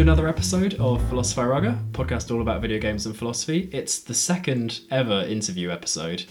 [0.00, 3.68] To another episode of Philosophy Raga, podcast all about video games and philosophy.
[3.70, 6.24] It's the second ever interview episode,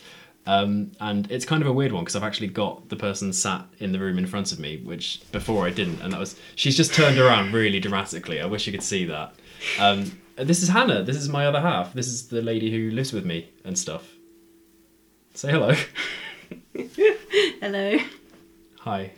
[0.48, 3.64] um, and it's kind of a weird one because I've actually got the person sat
[3.78, 6.76] in the room in front of me, which before I didn't, and that was she's
[6.76, 8.42] just turned around really dramatically.
[8.42, 9.36] I wish you could see that.
[9.78, 11.04] Um, this is Hannah.
[11.04, 11.94] This is my other half.
[11.94, 14.16] This is the lady who lives with me and stuff.
[15.36, 15.76] Say hello.
[17.62, 18.00] Hello.
[18.80, 19.12] Hi.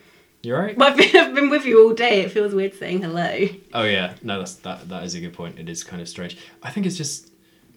[0.43, 0.77] You alright?
[0.77, 2.21] Well, I've been, I've been with you all day.
[2.21, 3.47] It feels weird saying hello.
[3.73, 4.89] Oh yeah, no, that's that.
[4.89, 5.59] That is a good point.
[5.59, 6.37] It is kind of strange.
[6.63, 7.31] I think it's just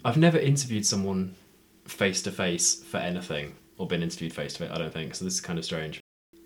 [0.04, 1.34] I've never interviewed someone
[1.86, 4.70] face to face for anything, or been interviewed face to face.
[4.72, 5.24] I don't think so.
[5.24, 6.00] This is kind of strange.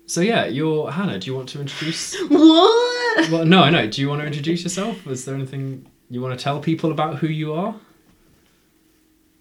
[0.07, 1.19] So yeah, you're Hannah.
[1.19, 2.15] Do you want to introduce?
[2.29, 3.31] What?
[3.31, 3.87] well, no, I know.
[3.87, 5.05] Do you want to introduce yourself?
[5.07, 7.75] Is there anything you want to tell people about who you are?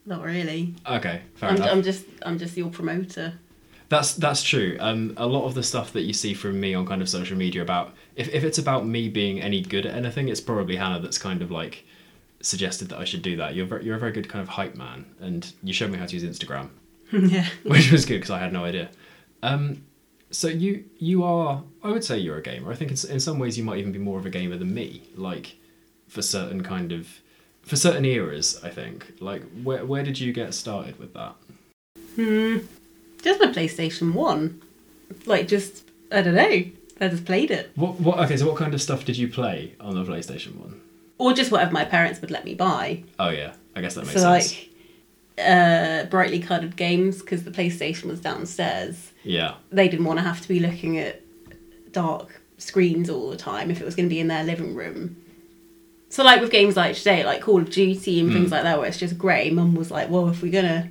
[0.06, 0.74] Not really.
[0.86, 1.70] Okay, fair I'm, enough.
[1.70, 3.34] I'm just I'm just your promoter.
[3.88, 4.76] That's that's true.
[4.80, 7.36] Um, a lot of the stuff that you see from me on kind of social
[7.36, 11.00] media about if, if it's about me being any good at anything, it's probably Hannah
[11.00, 11.86] that's kind of like
[12.40, 13.54] suggested that I should do that.
[13.54, 16.04] You're very, you're a very good kind of hype man, and you showed me how
[16.04, 16.68] to use Instagram,
[17.12, 17.46] yeah.
[17.62, 18.90] which was good because I had no idea.
[19.42, 19.84] Um,
[20.30, 22.70] so you you are I would say you're a gamer.
[22.70, 24.74] I think in, in some ways you might even be more of a gamer than
[24.74, 25.02] me.
[25.16, 25.56] Like
[26.08, 27.08] for certain kind of
[27.62, 29.14] for certain eras, I think.
[29.20, 31.34] Like where where did you get started with that?
[32.16, 32.58] Hmm.
[33.22, 34.62] Just my PlayStation One.
[35.26, 36.62] Like just I don't know.
[37.00, 38.36] I just played it, What what okay?
[38.36, 40.80] So what kind of stuff did you play on the PlayStation One?
[41.20, 43.02] or just whatever my parents would let me buy.
[43.18, 44.22] Oh yeah, I guess that makes sense.
[44.22, 44.68] so sense.
[45.38, 49.12] like uh brightly coloured games because the PlayStation was downstairs.
[49.24, 51.20] yeah, They didn't want to have to be looking at
[51.92, 55.16] dark screens all the time if it was going to be in their living room.
[56.08, 58.88] So like with games like today, like Call of Duty and things like that, where
[58.88, 60.90] it's just grey, Mum was like, "Well, if we're gonna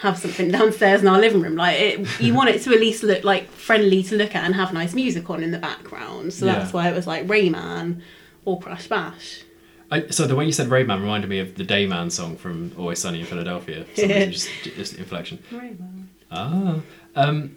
[0.00, 3.02] have something downstairs in our living room, like it, you want it to at least
[3.02, 6.44] look like friendly to look at and have nice music on in the background." So
[6.46, 6.76] that's Yeah.
[6.76, 8.00] why it was like Rayman
[8.44, 9.42] or Crash Bash.
[9.90, 12.98] I, so the way you said Rayman reminded me of the Dayman song from Always
[12.98, 13.84] Sunny in Philadelphia.
[13.94, 15.38] For reason, just, just inflection.
[15.52, 16.06] Rayman.
[16.30, 16.80] Ah,
[17.14, 17.54] um,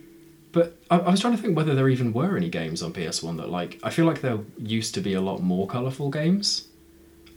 [0.52, 3.24] but I, I was trying to think whether there even were any games on PS
[3.24, 6.68] One that like I feel like there used to be a lot more colourful games.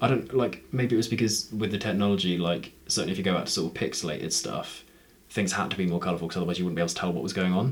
[0.01, 3.37] I don't like maybe it was because with the technology, like certainly if you go
[3.37, 4.85] out to sort of pixelated stuff,
[5.33, 7.23] things had to be more colourful because otherwise you wouldn't be able to tell what
[7.23, 7.67] was going on.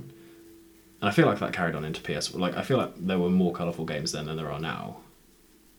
[1.00, 2.34] And I feel like that carried on into PS.
[2.34, 4.98] Like I feel like there were more colourful games then than there are now.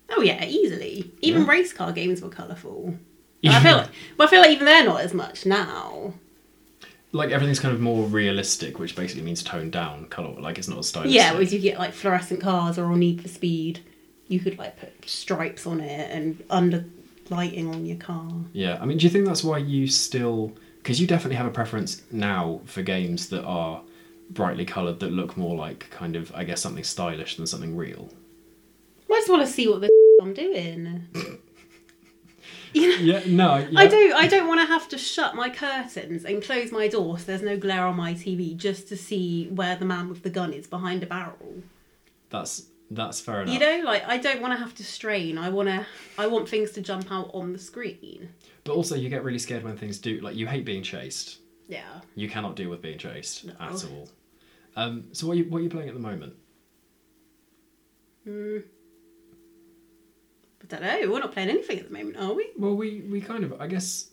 [0.09, 1.11] Oh yeah, easily.
[1.21, 1.49] Even Yeah.
[1.49, 2.95] race car games were colourful.
[3.43, 3.87] But I feel like,
[4.17, 6.13] well, I feel like even they're not as much now.
[7.13, 10.39] like everything's kind of more realistic, which basically means toned down color.
[10.39, 11.15] Like it's not as stylistic.
[11.15, 13.79] Yeah, whereas you get like fluorescent cars or on Need for Speed,
[14.27, 16.85] you could like put stripes on it and under
[17.29, 18.29] lighting on your car.
[18.53, 20.53] Yeah, I mean, do you think that's why you still?
[20.81, 23.81] Because you definitely have a preference now for games that are
[24.31, 28.09] brightly coloured that look more like kind of, I guess, something stylish than something real.
[29.11, 29.89] I just want to see what the
[30.21, 31.07] I'm doing.
[32.73, 34.13] You know, Yeah, no, I do.
[34.15, 37.41] I don't want to have to shut my curtains and close my door so there's
[37.41, 40.67] no glare on my TV just to see where the man with the gun is
[40.67, 41.63] behind a barrel.
[42.29, 43.53] That's that's fair enough.
[43.53, 45.37] You know, like I don't want to have to strain.
[45.37, 45.85] I want to.
[46.17, 48.29] I want things to jump out on the screen.
[48.63, 50.19] But also, you get really scared when things do.
[50.21, 51.39] Like you hate being chased.
[51.67, 52.01] Yeah.
[52.15, 53.53] You cannot deal with being chased No.
[53.59, 54.09] at all.
[54.75, 56.33] Um, so what are you what are you playing at the moment?
[58.27, 58.63] Mm.
[60.63, 61.11] I don't know.
[61.11, 62.51] We're not playing anything at the moment, are we?
[62.57, 64.09] Well, we we kind of I guess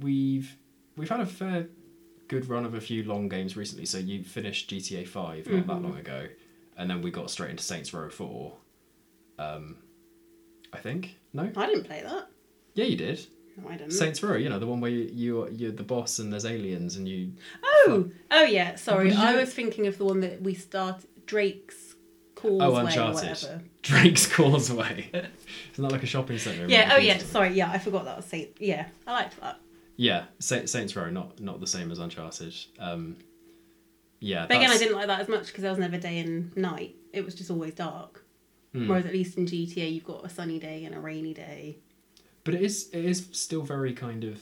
[0.00, 0.56] we've
[0.96, 1.66] we've had a fair
[2.28, 3.84] good run of a few long games recently.
[3.84, 6.26] So you finished GTA Five not that long ago,
[6.76, 8.54] and then we got straight into Saints Row Four.
[9.38, 9.76] Um,
[10.72, 12.28] I think no, I didn't play that.
[12.74, 13.26] yeah, you did
[13.56, 13.92] No, I didn't.
[13.92, 14.36] Saints Row.
[14.36, 17.32] You know the one where you, you you're the boss and there's aliens and you.
[17.62, 18.76] oh, oh yeah.
[18.76, 21.94] Sorry, I was thinking of the one that we start Drake's
[22.34, 23.14] Causeway Oh, or Uncharted.
[23.30, 23.62] whatever.
[23.82, 25.10] Drake's Causeway.
[25.12, 26.66] Isn't that like a shopping centre?
[26.68, 26.92] Yeah.
[26.94, 27.18] Oh yeah.
[27.18, 27.52] Sorry.
[27.52, 28.50] Yeah, I forgot that was Saint.
[28.60, 29.58] Yeah, I liked that.
[29.96, 32.54] Yeah, Sa- Saints Row, not not the same as Uncharted.
[32.78, 33.16] Um,
[34.20, 36.56] yeah, But again, I didn't like that as much because there was never day and
[36.56, 36.94] night.
[37.12, 38.24] It was just always dark.
[38.72, 38.88] Hmm.
[38.88, 41.78] Whereas at least in GTA, you've got a sunny day and a rainy day.
[42.44, 44.40] But it is it is still very kind of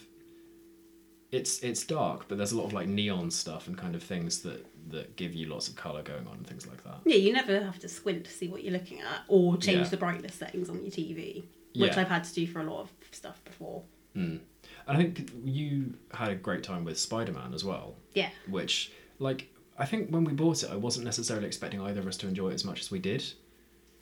[1.30, 4.40] it's it's dark, but there's a lot of like neon stuff and kind of things
[4.40, 6.96] that that give you lots of color going on and things like that.
[7.04, 9.88] Yeah, you never have to squint to see what you're looking at or change Yeah.
[9.90, 11.44] the brightness settings on your TV,
[11.76, 12.00] which Yeah.
[12.00, 13.84] I've had to do for a lot of stuff before.
[14.16, 14.40] Mm.
[14.88, 18.30] And I think you had a great time with Spider-Man as well, Yeah.
[18.48, 19.48] which like
[19.78, 22.50] I think when we bought it, I wasn't necessarily expecting either of us to enjoy
[22.50, 23.24] it as much as we did.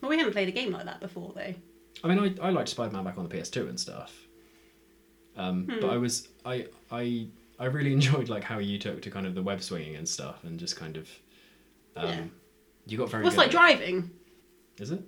[0.00, 1.54] Well, we hadn't played a game like that before, though.
[2.04, 4.14] I mean, I, I liked Spider Man back on the PS2 and stuff.
[5.36, 5.80] Um, Hmm.
[5.80, 7.28] But I was I I
[7.58, 10.44] I really enjoyed like how you took to kind of the web swinging and stuff
[10.44, 11.08] and just kind of
[11.96, 12.20] um, Yeah.
[12.86, 14.10] you got very What's good like driving?
[14.78, 15.00] Is it?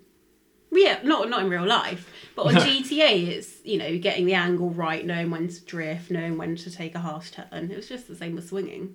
[0.73, 4.71] Yeah, not not in real life, But on GTA, it's you know getting the angle
[4.71, 7.71] right, knowing when to drift, knowing when to take a half turn.
[7.71, 8.95] It was just the same with swinging.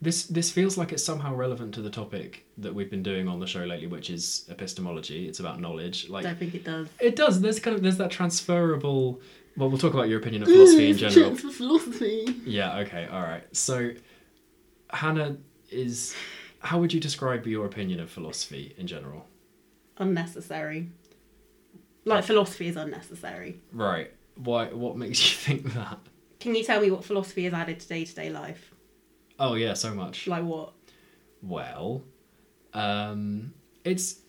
[0.00, 3.40] This this feels like it's somehow relevant to the topic that we've been doing on
[3.40, 5.28] the show lately, which is epistemology.
[5.28, 6.08] It's about knowledge.
[6.08, 6.88] Like don't think it does.
[7.00, 7.40] it does.
[7.40, 9.20] There's kind of there's that transferable.
[9.56, 11.36] Well, we'll talk about your opinion of philosophy in mm, general.
[11.52, 12.42] philosophy.
[12.44, 12.78] Yeah.
[12.78, 13.06] Okay.
[13.06, 13.44] All right.
[13.56, 13.92] So,
[14.90, 15.36] Hannah
[15.70, 16.14] is.
[16.58, 19.26] How would you describe your opinion of philosophy in general?
[19.98, 20.90] Unnecessary.
[22.04, 23.60] Like philosophy is unnecessary.
[23.72, 24.12] Right.
[24.36, 24.66] Why?
[24.66, 25.98] What makes you think that?
[26.40, 28.73] Can you tell me what philosophy has added to day to day life?
[29.38, 30.26] Oh yeah, so much.
[30.26, 30.72] Like what?
[31.42, 32.02] Well,
[32.72, 33.52] um,
[33.84, 34.20] it's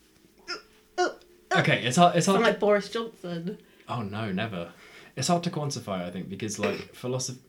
[0.49, 0.53] uh,
[0.97, 1.09] uh,
[1.51, 1.59] uh.
[1.59, 1.83] okay.
[1.85, 2.15] It's hard.
[2.15, 2.39] It's hard.
[2.39, 3.57] To- like Boris Johnson.
[3.87, 4.71] Oh no, never.
[5.15, 7.39] It's hard to quantify, I think, because like philosophy.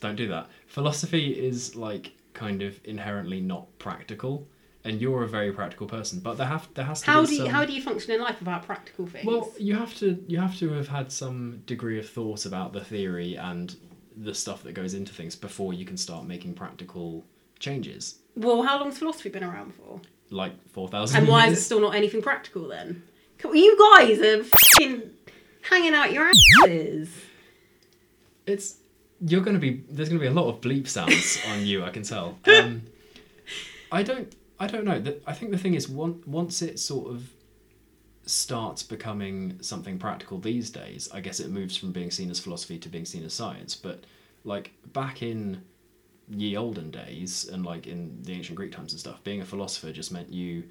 [0.00, 0.48] Don't do that.
[0.66, 4.46] Philosophy is like kind of inherently not practical,
[4.84, 6.20] and you're a very practical person.
[6.20, 7.48] But there have there has to How be do you, some...
[7.48, 9.26] how do you function in life without practical things?
[9.26, 12.84] Well, you have to you have to have had some degree of thought about the
[12.84, 13.74] theory and
[14.16, 17.24] the stuff that goes into things before you can start making practical
[17.58, 18.16] changes.
[18.36, 20.00] well, how long's philosophy been around for?
[20.30, 21.18] Like four thousand.
[21.18, 23.02] And why is it still not anything practical then?
[23.44, 25.10] You guys are fucking
[25.62, 26.30] hanging out your
[26.62, 27.10] asses.
[28.46, 28.76] It's
[29.20, 31.84] you're going to be there's going to be a lot of bleep sounds on you.
[31.84, 32.38] I can tell.
[32.46, 32.82] Um,
[33.90, 35.02] I don't I don't know.
[35.26, 37.30] I think the thing is once it sort of
[38.30, 42.78] starts becoming something practical these days, I guess it moves from being seen as philosophy
[42.78, 43.74] to being seen as science.
[43.74, 44.04] But
[44.44, 45.62] like back in
[46.28, 49.92] ye olden days and like in the ancient Greek times and stuff, being a philosopher
[49.92, 50.64] just meant you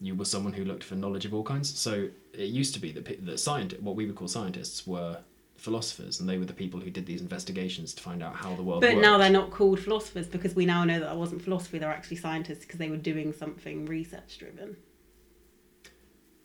[0.00, 1.78] you were someone who looked for knowledge of all kinds.
[1.78, 5.18] So it used to be that that scientists, what we would call scientists, were
[5.56, 8.62] philosophers, and they were the people who did these investigations to find out how the
[8.62, 8.80] world.
[8.80, 9.02] But worked.
[9.02, 12.16] now they're not called philosophers because we now know that that wasn't philosophy, they're actually
[12.16, 14.76] scientists because they were doing something research driven.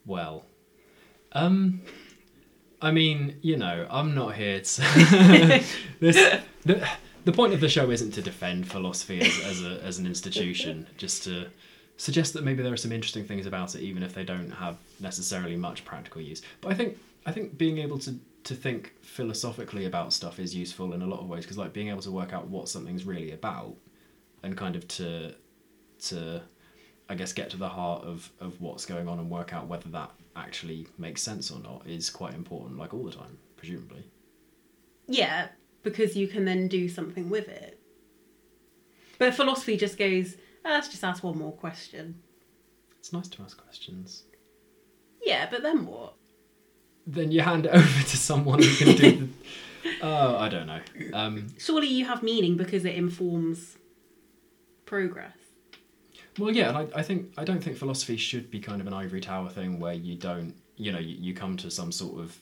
[0.05, 0.45] Well,
[1.37, 1.81] um,
[2.81, 4.81] I mean, you know, I'm not here to.
[5.99, 6.87] this the
[7.25, 10.87] the point of the show isn't to defend philosophy as as, a, as an institution,
[10.97, 11.47] just to
[11.97, 14.77] suggest that maybe there are some interesting things about it, even if they don't have
[14.99, 16.41] necessarily much practical use.
[16.61, 20.93] But I think I think being able to to think philosophically about stuff is useful
[20.93, 23.31] in a lot of ways because like being able to work out what something's really
[23.31, 23.75] about
[24.43, 25.35] and kind of to
[25.99, 26.41] to
[27.09, 29.89] I guess get to the heart of of what's going on and work out whether
[29.89, 34.03] that actually makes sense or not is quite important like all the time presumably
[35.07, 35.49] Yeah,
[35.83, 37.79] because you can then do something with it.
[39.19, 40.35] But philosophy just goes,
[40.65, 42.21] "Ah, let's just ask one more question.
[42.99, 44.23] it's nice to ask questions
[45.25, 46.13] Yeah, but then what?
[47.05, 49.27] then you hand it over to someone who can do the
[50.01, 50.81] oh I don't know
[51.13, 53.77] um Surely you have meaning because it informs
[54.85, 55.37] progress.
[56.37, 58.93] Well, yeah, and I, I think I don't think philosophy should be kind of an
[58.93, 62.37] ivory tower thing where you don't, you know, you, you come to some sort of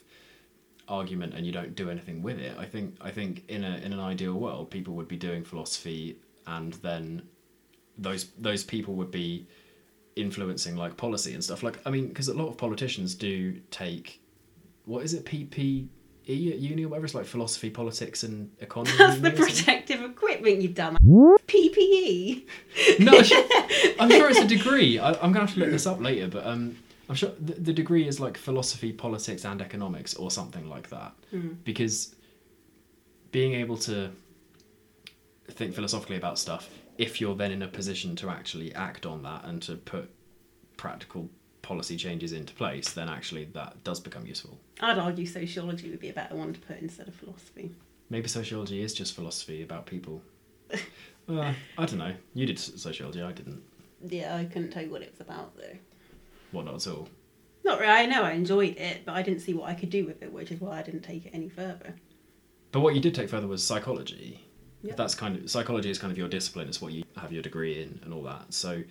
[0.87, 2.55] argument and you don't do anything with it.
[2.57, 6.17] I think I think in a in an ideal world, people would be doing philosophy,
[6.47, 7.23] and then
[7.97, 9.47] those those people would be
[10.15, 11.63] influencing like policy and stuff.
[11.63, 14.21] Like I mean, because a lot of politicians do take
[14.85, 15.25] what is it at
[16.33, 17.05] uni or whatever.
[17.05, 18.95] It's like philosophy, politics, and economy.
[18.97, 19.65] That's the uni or something.
[19.65, 20.97] protective equipment you've done.
[21.47, 22.45] PPE.
[22.99, 23.43] No, I'm sure,
[23.99, 24.99] I'm sure it's a degree.
[24.99, 27.73] I, I'm gonna have to look this up later, but um, I'm sure the, the
[27.73, 31.13] degree is like philosophy, politics, and economics, or something like that.
[31.63, 32.15] Because
[33.31, 34.11] being able to
[35.51, 39.43] think philosophically about stuff, if you're then in a position to actually act on that
[39.45, 40.09] and to put
[40.77, 41.29] practical
[41.65, 44.57] policy changes into place, then actually that does become useful.
[44.79, 47.71] I'd argue sociology would be a better one to put instead of philosophy.
[48.09, 50.21] Maybe sociology is just philosophy about people.
[51.27, 52.13] uh, I don't know.
[52.35, 53.63] You did sociology, I didn't.
[54.07, 55.77] Yeah, I couldn't tell you what it was about though.
[56.51, 57.09] What not at all.
[57.63, 57.91] Not really.
[57.91, 60.31] I know I enjoyed it, but I didn't see what I could do with it,
[60.31, 61.95] which is why I didn't take it any further.
[62.71, 64.45] But what you did take further was psychology.
[64.83, 64.97] Yep.
[64.97, 66.67] That's kind of psychology is kind of your discipline.
[66.67, 68.53] It's what you have your degree in and all that.
[68.53, 68.83] So,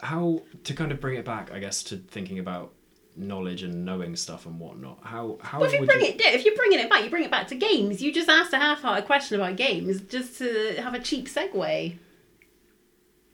[0.00, 2.72] how to kind of bring it back, I guess, to thinking about
[3.16, 4.98] knowledge and knowing stuff and whatnot.
[5.02, 6.06] How how Well, if you bring you?
[6.08, 8.00] it, if you're bringing it back, you bring it back to games.
[8.00, 11.96] You just asked a half-hearted question about games just to have a cheap segue.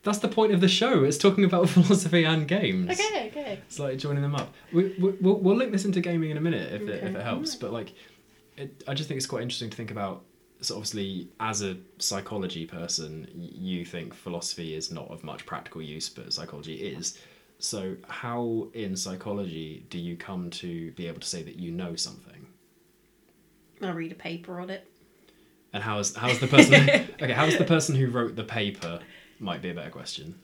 [0.03, 1.05] That's the point of the show.
[1.05, 2.91] It's talking about philosophy and games.
[2.91, 3.59] Okay, okay.
[3.67, 4.53] It's like joining them up.
[4.73, 7.23] We, we, we'll, we'll link this into gaming in a minute if, it, if it
[7.23, 7.55] helps.
[7.55, 7.93] But like,
[8.57, 10.23] it, I just think it's quite interesting to think about.
[10.65, 16.09] So obviously, as a psychology person, you think philosophy is not of much practical use,
[16.09, 17.19] but psychology is.
[17.59, 21.97] So how in psychology do you come to be able to say that you know
[21.97, 22.47] something?
[23.83, 24.91] I'll read a paper on it.
[25.73, 26.75] And how is how's the person?
[27.23, 29.01] okay, how's the person who wrote the paper?
[29.41, 30.39] Might be a better question.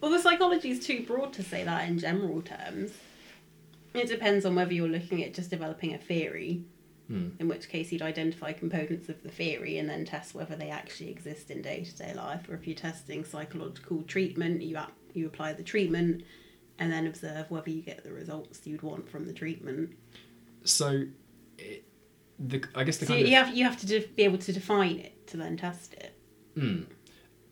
[0.00, 2.92] Well, the psychology is too broad to say that in general terms.
[3.94, 6.64] It depends on whether you're looking at just developing a theory,
[7.08, 7.30] Hmm.
[7.40, 11.10] in which case you'd identify components of the theory and then test whether they actually
[11.10, 12.48] exist in day to day life.
[12.48, 16.22] Or if you're testing psychological treatment, you ap- you apply the treatment
[16.78, 19.90] and then observe whether you get the results you'd want from the treatment.
[20.64, 21.04] So,
[21.58, 21.84] it,
[22.38, 24.38] the I guess the So kind you of have you have to de- be able
[24.38, 26.18] to define it to then test it.
[26.54, 26.82] Hmm.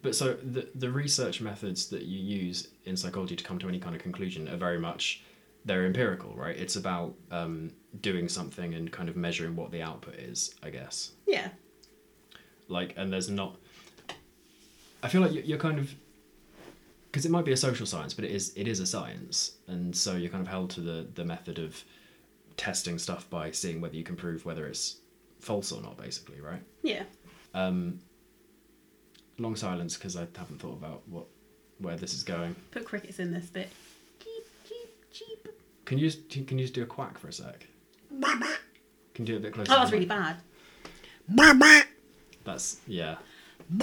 [0.02, 3.78] But so the the research methods that you use in psychology to come to any
[3.78, 5.22] kind of conclusion are very much
[5.64, 6.56] they're empirical, right?
[6.56, 11.12] It's about um, doing something and kind of measuring what the output is, I guess.
[11.26, 11.48] Yeah.
[12.68, 13.56] Like, and there's not.
[15.02, 15.94] I feel like you- you're kind of
[17.10, 19.96] because it might be a social science, but it is it is a science, and
[19.96, 21.82] so you're kind of held to the the method of
[22.56, 24.98] testing stuff by seeing whether you can prove whether it's
[25.40, 26.62] false or not, basically, right?
[26.82, 27.02] Yeah.
[27.54, 27.98] Um,
[29.38, 31.26] long silence because I haven't thought about what
[31.78, 32.54] where this is going.
[32.70, 33.70] Put crickets in this bit.
[34.22, 35.48] Cheep, cheep, cheep.
[35.86, 36.10] Can you
[36.44, 37.66] can you just do a quack for a sec?
[39.14, 39.72] Can you do it a bit closer?
[39.72, 40.08] Oh, to that's really mic?
[40.08, 41.86] bad.
[42.44, 43.16] That's yeah.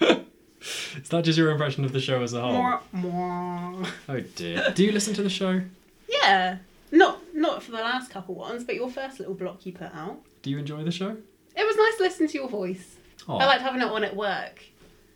[0.00, 2.52] Is that just your impression of the show as a whole?
[2.52, 3.88] Mwah, mwah.
[4.08, 4.72] Oh dear.
[4.74, 5.60] Do you listen to the show?
[6.08, 6.58] Yeah.
[6.90, 10.20] Not not for the last couple ones, but your first little block you put out.
[10.42, 11.16] Do you enjoy the show?
[11.56, 12.96] It was nice to listen to your voice.
[13.28, 14.64] Oh, I liked having it on at work.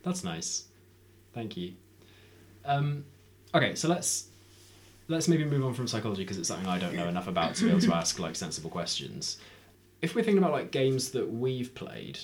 [0.03, 0.65] that's nice.
[1.33, 1.75] Thank you.
[2.65, 3.05] Um,
[3.55, 4.27] okay, so let's
[5.11, 7.65] let's maybe move on from psychology because it's something I don't know enough about to
[7.65, 9.39] be able to ask like sensible questions.
[10.01, 12.19] If we're thinking about like games that we've played,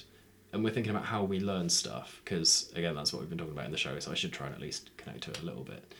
[0.53, 3.53] and we're thinking about how we learn stuff, because again that's what we've been talking
[3.53, 5.45] about in the show, so I should try and at least connect to it a
[5.45, 5.93] little bit.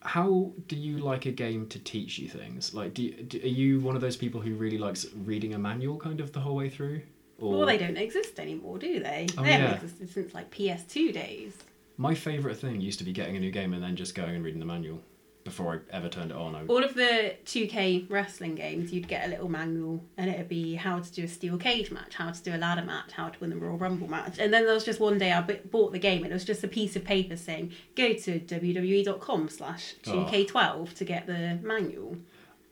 [0.00, 2.72] How do you like a game to teach you things?
[2.72, 5.58] Like, do, you, do are you one of those people who really likes reading a
[5.58, 7.02] manual kind of the whole way through?
[7.38, 9.26] Or Well, they don't exist anymore, do they?
[9.36, 9.56] Oh, they yeah.
[9.58, 11.56] haven't existed since like PS2 days.
[11.98, 14.44] My favourite thing used to be getting a new game and then just going and
[14.44, 15.00] reading the manual
[15.44, 16.54] before I ever turned it on.
[16.54, 20.74] I, All of the 2K wrestling games, you'd get a little manual, and it'd be
[20.74, 23.40] how to do a steel cage match, how to do a ladder match, how to
[23.40, 24.38] win the Royal Rumble match.
[24.38, 26.44] And then there was just one day I b- bought the game, and it was
[26.44, 30.84] just a piece of paper saying, go to wwe.com slash 2K12 ah.
[30.94, 32.16] to get the manual.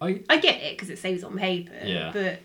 [0.01, 2.11] I, I get it because it saves on paper, Yeah.
[2.13, 2.41] but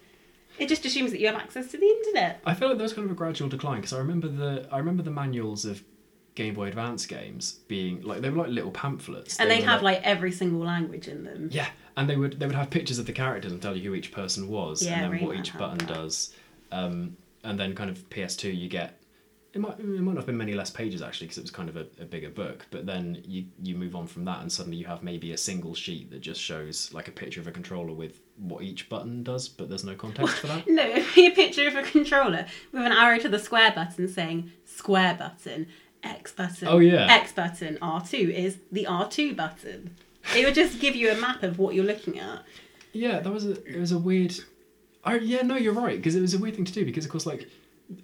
[0.59, 2.41] it just assumes that you have access to the internet.
[2.45, 4.77] I feel like there was kind of a gradual decline because I remember the I
[4.77, 5.83] remember the manuals of
[6.35, 9.39] Game Boy Advance games being like they were like little pamphlets.
[9.39, 11.49] And They they'd have like every single language in them.
[11.51, 13.95] yeah, and they would they would have pictures of the characters and tell you who
[13.95, 15.87] each person was Yeah, and then what each had button that.
[15.87, 16.33] does.
[16.71, 18.99] Um, and then kind of PS2 you get
[19.53, 21.69] it might it might not have been many less pages actually because it was kind
[21.69, 22.65] of a, a bigger book.
[22.71, 25.73] But then you you move on from that and suddenly you have maybe a single
[25.73, 29.47] sheet that just shows like a picture of a controller with what each button does,
[29.47, 30.67] but there's no context for that.
[30.67, 34.09] No, it'd be a picture of a controller with an arrow to the square button
[34.09, 35.67] saying square button,
[36.05, 36.67] X button.
[36.67, 37.07] Oh, yeah.
[37.09, 39.95] X button, R2 is the R2 button.
[40.35, 42.43] It would just give you a map of what you're looking at.
[42.93, 44.33] Yeah, that was a it was a weird.
[45.03, 47.11] I yeah no, you're right because it was a weird thing to do because of
[47.11, 47.49] course like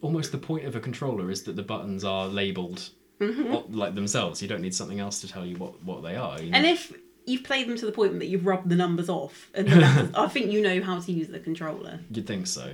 [0.02, 2.90] almost the point of a controller is that the buttons are labeled
[3.20, 3.76] Mm-hmm.
[3.78, 4.42] like themselves.
[4.42, 6.42] You don't need something else to tell you what what they are.
[6.42, 6.92] you And if
[7.28, 10.28] you've played them to the point that you've rubbed the numbers off, and letters, I
[10.28, 12.00] think you know how to use the controller.
[12.10, 12.72] You'd think so.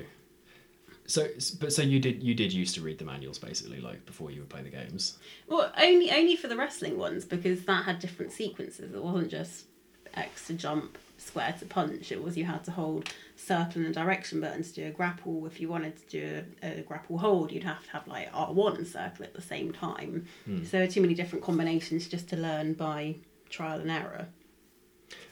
[1.08, 1.26] So,
[1.62, 4.42] but so you did you did used to read the manuals basically like before you
[4.42, 5.18] would play the games.
[5.48, 8.94] Well, only only for the wrestling ones because that had different sequences.
[8.94, 9.66] It wasn't just
[10.14, 12.12] X to jump, square to punch.
[12.12, 15.46] It was you had to hold circle and direction button to do a grapple.
[15.46, 18.52] If you wanted to do a, a grapple hold, you'd have to have like R
[18.52, 20.28] one and circle at the same time.
[20.44, 20.66] Hmm.
[20.66, 23.16] So there too many different combinations just to learn by
[23.50, 24.28] trial and error.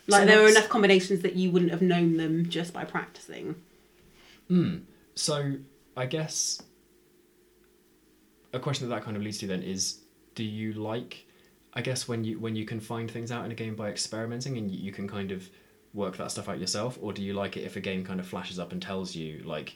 [0.07, 3.55] Like So there were enough combinations that you wouldn't have known them just by practicing.
[4.47, 4.77] Hmm.
[5.15, 5.53] So
[5.95, 6.61] I guess
[8.53, 9.99] a question that that kind of leads to then is,
[10.33, 11.25] do you like?
[11.73, 14.57] I guess when you when you can find things out in a game by experimenting
[14.57, 15.49] and you, you can kind of
[15.93, 18.27] work that stuff out yourself, or do you like it if a game kind of
[18.27, 19.75] flashes up and tells you like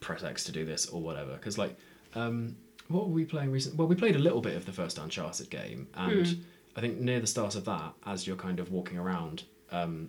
[0.00, 1.32] press X to do this or whatever?
[1.32, 1.76] Because like,
[2.14, 2.56] um,
[2.88, 3.78] what were we playing recently?
[3.78, 6.44] Well, we played a little bit of the first Uncharted game, and
[6.76, 10.08] I think near the start of that, as you're kind of walking around, um,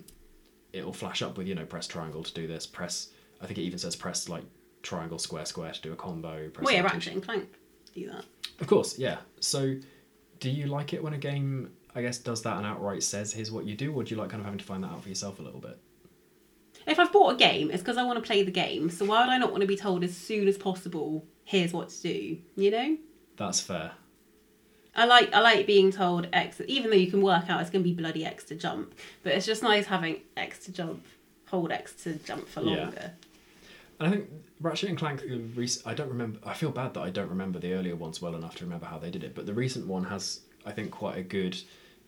[0.74, 3.10] it'll flash up with you know press triangle to do this, press.
[3.42, 4.44] I think it even says press like
[4.82, 6.50] triangle square square to do a combo.
[6.50, 7.50] Press Well, yeah, L2 Ratchet and Clank
[7.94, 8.26] do that.
[8.60, 9.18] of course, yeah.
[9.40, 9.76] So,
[10.40, 13.52] do you like it when a game, I guess, does that and outright says, "Here's
[13.52, 15.10] what you do," or do you like kind of having to find that out for
[15.10, 15.78] yourself a little bit?
[16.88, 18.90] If I've bought a game, it's because I want to play the game.
[18.90, 21.90] So why would I not want to be told as soon as possible, here's what
[21.90, 22.38] to do?
[22.56, 22.98] You know?
[23.38, 23.92] That's fair.
[24.96, 27.84] I like I like being told X even though you can work out it's gonna
[27.84, 28.94] be bloody X to jump.
[29.24, 31.06] But it's just nice having X to jump,
[31.48, 33.14] hold X to jump for longer.
[33.14, 33.14] And
[34.08, 34.30] I think
[34.60, 36.40] Ratchet and Clank, the rec- I don't remember.
[36.46, 38.98] I feel bad that I don't remember the earlier ones well enough to remember how
[39.00, 39.36] they did it.
[39.36, 41.58] But the recent one has, I think, quite a good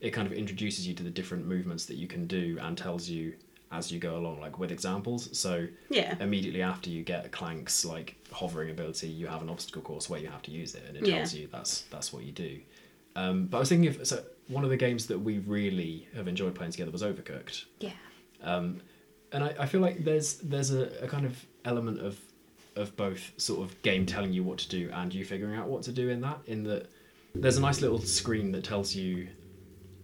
[0.01, 3.07] it kind of introduces you to the different movements that you can do and tells
[3.07, 3.33] you
[3.71, 5.29] as you go along, like with examples.
[5.37, 6.15] So Yeah.
[6.19, 10.27] immediately after you get Clank's like hovering ability, you have an obstacle course where you
[10.27, 11.15] have to use it, and it Yeah.
[11.19, 12.59] tells you that's that's what you do.
[13.15, 16.27] Um, but I was thinking of so one of the games that we really have
[16.27, 17.91] enjoyed playing together was Overcooked, Yeah.
[18.41, 18.81] um,
[19.31, 22.19] and I, I feel like there's there's a, a kind of element of
[22.75, 25.83] of both sort of game telling you what to do and you figuring out what
[25.83, 26.39] to do in that.
[26.47, 26.87] In that
[27.35, 29.27] there's a nice little screen that tells you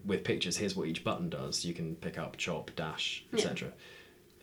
[0.05, 1.65] with pictures here's what each button does.
[1.65, 3.39] You can pick up, chop, dash, Yeah.
[3.39, 3.73] etc.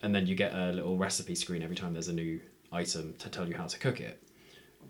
[0.03, 2.39] And then you get a little recipe screen every time there's a new
[2.71, 4.21] item to tell you how to cook it.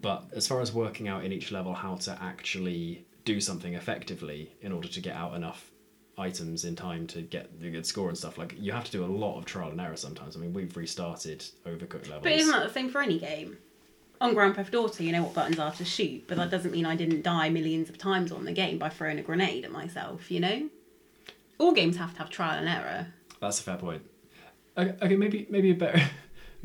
[0.01, 4.51] But as far as working out in each level how to actually do something effectively
[4.61, 5.69] in order to get out enough
[6.17, 9.03] items in time to get the good score and stuff, like you have to do
[9.03, 10.35] a lot of trial and error sometimes.
[10.35, 12.23] I mean, we've restarted Overcooked levels.
[12.23, 13.57] But isn't that the same for any game?
[14.19, 16.87] On Grand Theft Auto, you know what buttons are to shoot, but that doesn't mean
[16.87, 20.31] I didn't die millions of times on the game by throwing a grenade at myself,
[20.31, 20.69] you know?
[21.59, 23.13] All games have to have trial and error.
[23.39, 24.01] That's a fair point.
[24.75, 26.01] Okay, okay, maybe maybe a better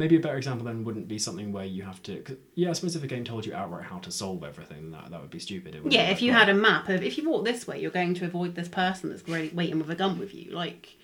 [0.02, 2.16] maybe a better example then wouldn't be something where you have to.
[2.22, 5.10] 'cause- yeah, I suppose if a game told you outright how to solve everything, that
[5.10, 5.74] that would be stupid.
[5.76, 8.14] It Yeah, if you had a map of if you walk this way, you're going
[8.14, 10.50] to avoid this person that's waiting with a gun with you.
[10.50, 10.96] Like,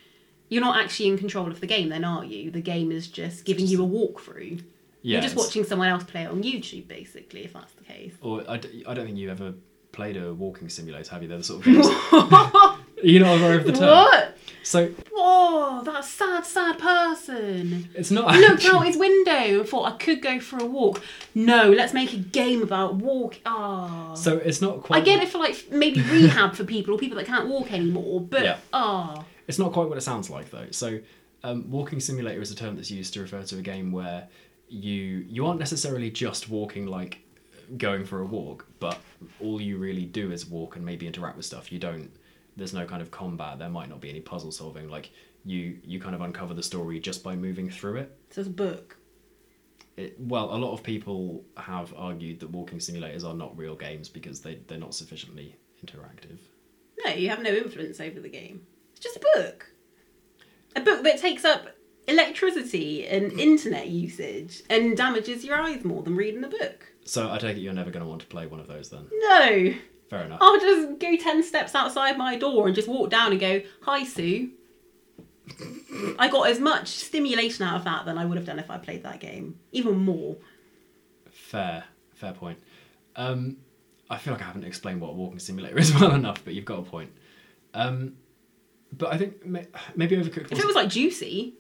[0.49, 2.51] you're not actually in control of the game, then are you?
[2.51, 4.63] The game is just giving just you a walkthrough.
[5.03, 8.15] yeah, you're just watching someone else play it on YouTube, basically, if that's the case.
[8.21, 9.55] Or I, d- I don't think you ever
[9.93, 11.29] played a walking simulator, have you?
[11.29, 11.87] They're the sort of games.
[13.03, 13.89] You're not aware of the term.
[13.89, 14.35] What?
[14.63, 17.89] So Whoa, that sad, sad person.
[17.95, 18.35] it's not.
[18.37, 21.03] Looked actually- out his window and thought I could go for a walk.
[21.35, 23.39] No, let's make a game about walk.
[23.47, 24.13] Ah.
[24.15, 25.01] So it's not quite.
[25.01, 28.21] I get it for like maybe rehab for people or people that can't walk anymore,
[28.21, 30.67] but ah, It's not quite what it sounds like though.
[30.71, 30.99] So,
[31.45, 34.29] um, walking simulator is a term that's used to refer to a game where
[34.69, 37.21] you you aren't necessarily just walking like
[37.79, 38.99] going for a walk, but
[39.41, 41.73] all you really do is walk and maybe interact with stuff.
[41.73, 42.11] You don't.
[42.59, 43.59] There's no kind of combat.
[43.59, 44.89] There might not be any puzzle solving.
[44.89, 45.11] Like
[45.45, 48.19] you you kind of uncover the story just by moving through it.
[48.31, 48.97] so it's a book.
[49.97, 54.09] it, well, a lot of people have argued that walking simulators are not real games
[54.09, 56.39] because they, they're not sufficiently interactive.
[57.05, 58.67] No, you have no influence over the game.
[58.91, 59.71] It's just a book.
[60.77, 61.69] A book that takes up
[62.09, 66.93] electricity and internet usage and damages your eyes more than reading a book.
[67.05, 69.07] So I take it you're never going to want to play one of those then.
[69.13, 69.75] No.
[70.11, 70.39] Fair enough.
[70.41, 74.05] I'll just go 10 steps outside my door and just walk down and go, Hi,
[74.05, 74.51] Sue.
[76.19, 78.79] I got as much stimulation out of that than I would have done if I
[78.79, 79.59] played that game.
[79.73, 80.37] Even more.
[81.31, 82.59] Fair, fair point.
[83.17, 83.57] Um,
[84.11, 86.65] I feel like I haven't explained what a walking simulator is well enough, but you've
[86.65, 87.13] got a point.
[87.75, 88.15] Um,
[88.93, 91.55] but I think may, maybe Overcooked If it was like juicy,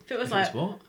[0.00, 0.80] if it was if it was like what?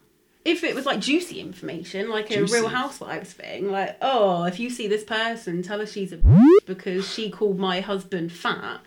[0.45, 4.69] If it was like juicy information, like a Real Housewives thing, like oh, if you
[4.69, 6.19] see this person, tell her she's a
[6.65, 8.79] because she called my husband fat,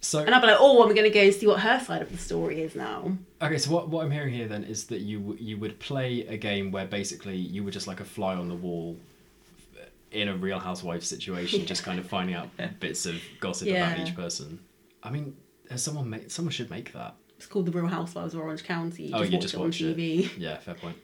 [0.00, 2.10] So and I'd be like, oh, I'm gonna go and see what her side of
[2.12, 3.18] the story is now.
[3.42, 6.36] Okay, so what, what I'm hearing here then is that you you would play a
[6.36, 8.96] game where basically you were just like a fly on the wall
[10.10, 12.48] in a Real Housewives situation, just kind of finding out
[12.80, 14.58] bits of gossip about each person.
[15.02, 15.36] I mean,
[15.70, 17.14] has someone made someone should make that.
[17.38, 19.04] It's called the Real Housewives of Orange County.
[19.04, 20.26] You oh, just you watch just it on watch TV.
[20.26, 20.38] it.
[20.38, 20.96] Yeah, fair point.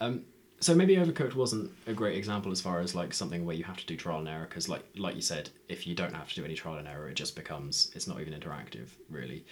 [0.00, 0.24] Um,
[0.58, 3.76] so maybe Overcooked wasn't a great example as far as like something where you have
[3.76, 6.34] to do trial and error because, like like you said, if you don't have to
[6.34, 9.44] do any trial and error, it just becomes it's not even interactive really.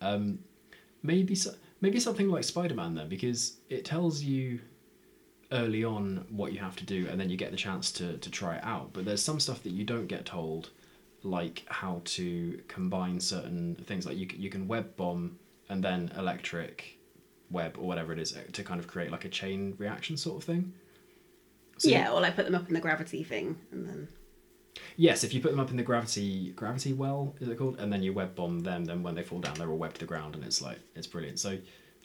[0.00, 0.38] Um,
[1.02, 4.60] maybe so, maybe something like Spider Man then because it tells you
[5.50, 8.30] early on what you have to do and then you get the chance to to
[8.30, 8.92] try it out.
[8.92, 10.70] But there's some stuff that you don't get told,
[11.22, 14.06] like how to combine certain things.
[14.06, 16.98] Like you you can web bomb and then electric
[17.50, 20.38] web or whatever it is uh, to kind of create like a chain reaction sort
[20.38, 20.72] of thing.
[21.78, 24.08] So- yeah, or like put them up in the gravity thing, and then
[24.96, 27.78] Yes, if you put them up in the gravity gravity well, is it called?
[27.78, 30.00] And then you web bomb them, then when they fall down, they're all webbed to
[30.00, 31.38] the ground, and it's like it's brilliant.
[31.38, 31.58] So,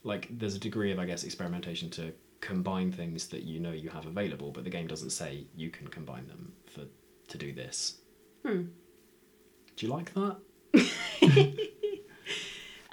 [0.04, 3.89] like, there's a degree of I guess experimentation to combine things that you know you
[3.89, 6.82] have available, but the game doesn't say you can combine them for
[7.30, 7.97] to do this.
[8.45, 8.63] Hmm.
[9.76, 10.38] Do you like that?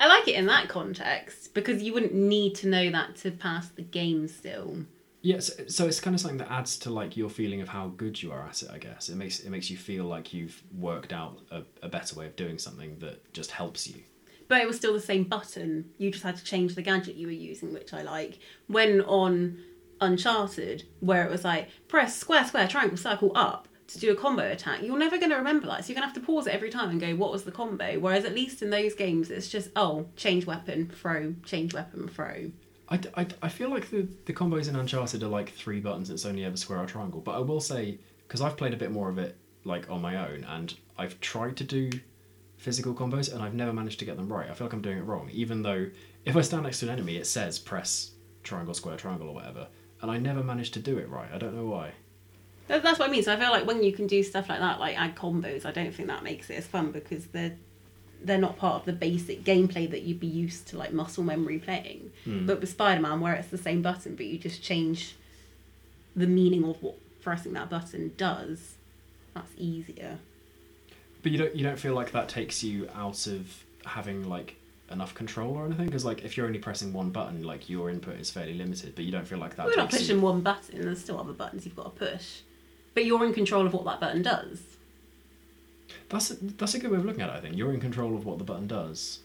[0.01, 3.69] I like it in that context because you wouldn't need to know that to pass
[3.69, 4.87] the game still.
[5.21, 8.23] Yes, so it's kind of something that adds to like your feeling of how good
[8.23, 8.71] you are at it.
[8.73, 12.19] I guess it makes it makes you feel like you've worked out a, a better
[12.19, 14.03] way of doing something that just helps you.
[14.49, 15.91] But it was still the same button.
[15.99, 18.39] You just had to change the gadget you were using, which I like.
[18.69, 19.59] When on
[20.01, 24.51] Uncharted, where it was like press square, square, triangle, circle, up to do a combo
[24.51, 25.85] attack, you're never going to remember that.
[25.85, 27.53] So you're going to have to pause it every time and go, what was the
[27.53, 27.99] combo?
[27.99, 32.51] Whereas at least in those games, it's just, oh, change weapon, throw, change weapon, throw.
[32.89, 36.11] I, I, I feel like the, the combos in Uncharted are like three buttons.
[36.11, 37.21] It's only ever square or triangle.
[37.21, 37.99] But I will say
[38.31, 41.57] because I've played a bit more of it like on my own, and I've tried
[41.57, 41.91] to do
[42.59, 44.49] physical combos, and I've never managed to get them right.
[44.49, 45.89] I feel like I'm doing it wrong, even though
[46.25, 48.13] if I stand next to an enemy, it says press
[48.45, 49.67] triangle, square, triangle, or whatever,
[50.01, 51.29] and I never managed to do it right.
[51.35, 51.93] I don't know why.
[52.71, 53.23] That- That's what I mean.
[53.23, 55.73] So I feel like when you can do stuff like that, like add combos, I
[55.73, 57.57] don't think that makes it as fun because they're
[58.23, 61.59] they're not part of the basic gameplay that you'd be used to like muscle memory
[61.59, 62.13] playing.
[62.25, 62.47] Hmm.
[62.47, 65.17] But with Spider Man, where it's the same button, but you just change
[66.15, 68.75] the meaning of what pressing that button does,
[69.35, 70.19] that's easier.
[71.23, 74.57] But you don't you don't feel like that takes you out of having like
[74.91, 75.87] enough control or anything?
[75.87, 78.95] Because like if you're only pressing one button, like your input is fairly limited.
[78.95, 79.67] But you don't feel like that.
[79.67, 80.23] We're not pushing you...
[80.23, 80.81] one button.
[80.81, 82.41] There's still other buttons you've got to push,
[82.95, 84.63] but you're in control of what that button does.
[86.09, 87.37] That's a, that's a good way of looking at it.
[87.37, 89.21] I think you're in control of what the button does.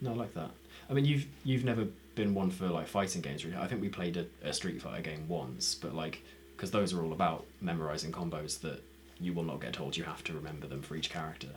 [0.00, 0.50] No, I like that.
[0.88, 3.44] I mean, you've you've never been one for like fighting games.
[3.44, 3.56] really.
[3.56, 6.22] I think we played a, a Street Fighter game once, but like
[6.56, 8.82] because those are all about memorizing combos that
[9.20, 11.48] you will not get told you have to remember them for each character.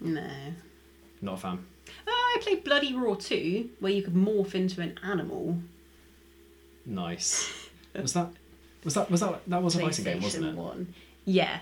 [0.00, 0.28] No.
[1.22, 1.66] Not a fan.
[2.06, 5.58] Uh, I played Bloody Roar 2, where you could morph into an animal.
[6.84, 7.68] Nice.
[7.94, 8.30] Was that
[8.84, 10.54] was that was that that was a fighting game, wasn't it?
[10.54, 10.94] One.
[11.24, 11.60] Yeah.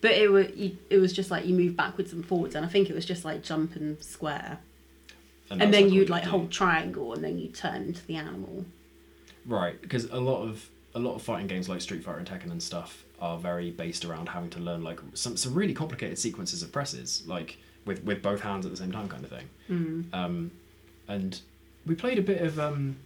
[0.00, 0.46] But it was
[0.90, 3.24] it was just like you move backwards and forwards, and I think it was just
[3.24, 4.58] like jump and square,
[5.50, 6.30] and, that's then what you'd you like do.
[6.30, 8.64] hold triangle, and then you turn into the animal.
[9.44, 12.50] Right, because a lot of a lot of fighting games like Street Fighter and Tekken
[12.50, 16.62] and stuff are very based around having to learn like some some really complicated sequences
[16.62, 19.48] of presses, like with with both hands at the same time, kind of thing.
[19.68, 20.14] Mm.
[20.14, 20.50] Um,
[21.08, 21.40] and
[21.86, 22.96] we played a bit of um,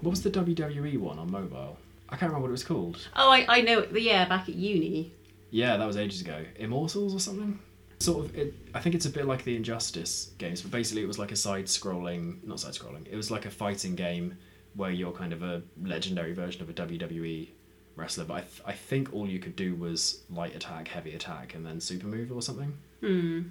[0.00, 1.78] what was the WWE one on mobile?
[2.08, 3.08] I can't remember what it was called.
[3.16, 3.86] Oh, I, I know.
[3.92, 5.12] Yeah, back at uni.
[5.50, 6.44] Yeah, that was ages ago.
[6.56, 7.58] Immortals or something.
[8.00, 8.36] Sort of.
[8.36, 11.32] It, I think it's a bit like the Injustice games, but basically it was like
[11.32, 13.06] a side-scrolling, not side-scrolling.
[13.10, 14.36] It was like a fighting game
[14.74, 17.48] where you're kind of a legendary version of a WWE
[17.96, 18.24] wrestler.
[18.24, 21.64] But I, th- I think all you could do was light attack, heavy attack, and
[21.64, 22.76] then super move or something.
[23.00, 23.42] Hmm.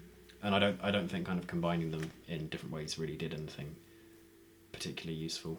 [0.41, 3.33] And I don't, I don't think kind of combining them in different ways really did
[3.33, 3.73] anything
[4.73, 5.57] particularly useful.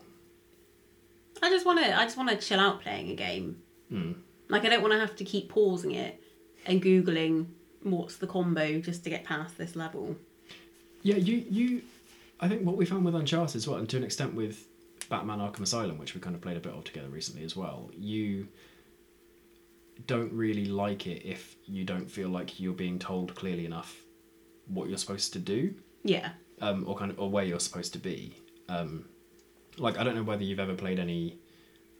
[1.45, 1.97] I just want to.
[1.99, 3.59] I just want to chill out playing a game.
[3.89, 4.13] Hmm.
[4.49, 6.23] Like I don't want to have to keep pausing it
[6.67, 7.47] and googling
[7.83, 10.17] what's the combo just to get past this level.
[11.03, 11.83] Yeah, you you.
[12.41, 14.67] I think what we found with Uncharted as well, and to an extent with
[15.09, 17.91] Batman: Arkham Asylum, which we kind of played a bit of together recently as well.
[17.97, 18.49] You
[20.07, 23.95] don't really like it if you don't feel like you're being told clearly enough
[24.67, 26.31] what you're supposed to do, Yeah.
[26.61, 28.37] um, or kind of or where you're supposed to be.
[28.69, 29.05] Um,
[29.79, 31.39] like I don't know whether you've ever played any.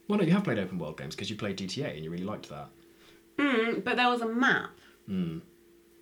[0.09, 2.25] Well, no, you have played open world games because you played GTA and you really
[2.25, 2.69] liked that.
[3.39, 4.71] Mm, but there was a map.
[5.09, 5.41] Mm.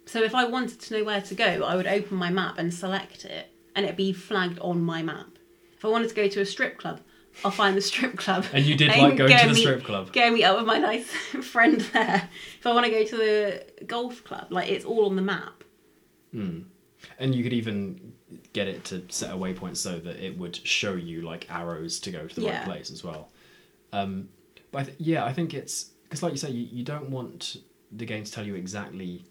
[0.06, 2.74] So if I wanted to know where to go, I would open my map and
[2.74, 5.38] select it, and it'd be flagged on my map.
[5.76, 7.00] If I wanted to go to a strip club,
[7.44, 8.44] I'll find the strip club.
[8.52, 10.12] And you did and like going go to the meet- strip club.
[10.12, 11.08] Go meet up with my nice
[11.42, 12.28] friend there.
[12.58, 15.64] If I want to go to the golf club, like it's all on the map.
[16.34, 16.64] Mm.
[17.18, 18.12] And you could even
[18.52, 22.10] get it to set a waypoint so that it would show you like arrows to
[22.10, 22.58] go to the Yeah.
[22.58, 23.30] right place as well.
[23.92, 24.28] Um,
[24.70, 27.56] but I th- yeah, I think it's because, like you say, you, you don't want
[27.90, 29.24] the game to tell you exactly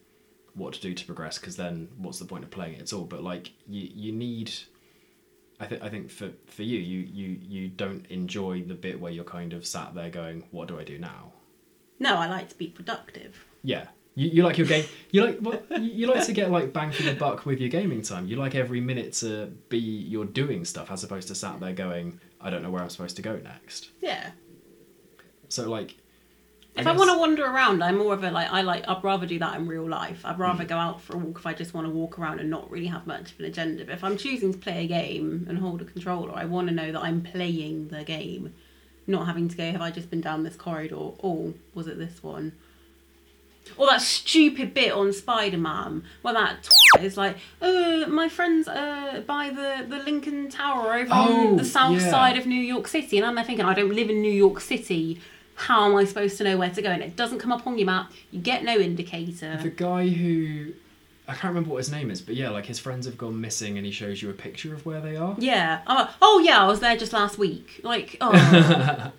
[0.54, 3.06] what to do to progress because then what's the point of playing it at all?
[3.06, 4.52] But like you, you need.
[5.60, 9.12] I think I think for for you, you you you don't enjoy the bit where
[9.12, 11.34] you're kind of sat there going, "What do I do now?"
[12.00, 13.46] No, I like to be productive.
[13.64, 13.88] Yeah.
[14.16, 14.86] You, you like your game.
[15.12, 18.02] You like well, you, like to get like bang for your buck with your gaming
[18.02, 18.28] time.
[18.28, 22.20] You like every minute to be you're doing stuff as opposed to sat there going,
[22.42, 23.90] I don't know where I'm supposed to go next.
[24.02, 24.32] Yeah.
[25.48, 25.96] So like,
[26.76, 28.88] If I, want to wander around, I'm more of a like I like.
[28.88, 30.26] I'd rather do that in real life.
[30.26, 30.70] I'd rather mm.
[30.70, 32.88] go out for a walk if I just want to walk around and not really
[32.88, 33.86] have much of an agenda.
[33.86, 36.74] But if I'm choosing to play a game and hold a controller, I want to
[36.74, 38.54] know that I'm playing the game,
[39.08, 39.72] not having to go.
[39.72, 41.12] Have I just been down this corridor?
[41.24, 42.54] Oh, was it this one?
[43.78, 46.64] Or that stupid bit on Spider Man where that
[46.98, 51.58] t- is like, uh, my friends uh, by the, the Lincoln Tower over Oh, on
[51.58, 52.10] the south yeah.
[52.10, 53.18] side of New York City.
[53.18, 55.20] And I'm there thinking, I don't live in New York City.
[55.56, 56.90] How am I supposed to know where to go?
[56.90, 58.12] And it doesn't come up on your map.
[58.32, 59.58] You get no indicator.
[59.62, 60.74] the guy who
[61.28, 63.78] I can't remember what his name is, but yeah, like his friends have gone missing,
[63.78, 65.36] and he shows you a picture of where they are.
[65.38, 65.82] Yeah.
[65.88, 67.80] I'm oh, yeah, I was there just last week.
[67.84, 68.32] Like, oh,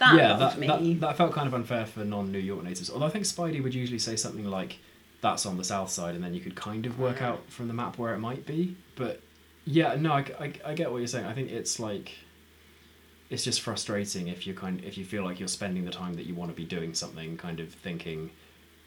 [0.00, 0.66] that yeah, that, me.
[0.66, 2.90] that that felt kind of unfair for non-New York natives.
[2.90, 4.78] Although I think Spidey would usually say something like,
[5.20, 7.74] "That's on the south side," and then you could kind of work out from the
[7.74, 8.76] map where it might be.
[8.96, 9.20] But
[9.64, 11.26] yeah, no, I, I, I get what you're saying.
[11.26, 12.12] I think it's like
[13.28, 16.26] it's just frustrating if you kind if you feel like you're spending the time that
[16.26, 18.30] you want to be doing something, kind of thinking,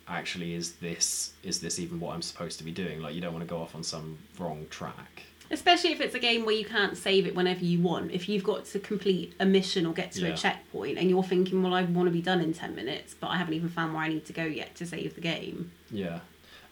[0.08, 3.02] actually, is this is this even what I'm supposed to be doing?
[3.02, 5.24] Like you don't want to go off on some wrong track.
[5.54, 8.12] Especially if it's a game where you can't save it whenever you want.
[8.12, 10.30] If you've got to complete a mission or get to Yeah.
[10.34, 13.28] a checkpoint and you're thinking, well, I want to be done in 10 minutes, but
[13.28, 15.72] I haven't even found where I need to go yet to save the game.
[15.92, 16.20] Yeah,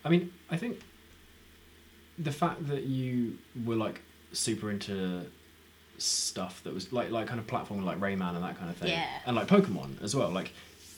[0.03, 0.79] I mean, I think
[2.17, 4.01] the fact that you were like
[4.33, 5.25] super into
[5.97, 8.89] stuff that was like like kind of platform like Rayman and that kind of thing,
[8.89, 9.07] Yeah.
[9.27, 10.29] and like Pokemon as well.
[10.31, 10.51] Like,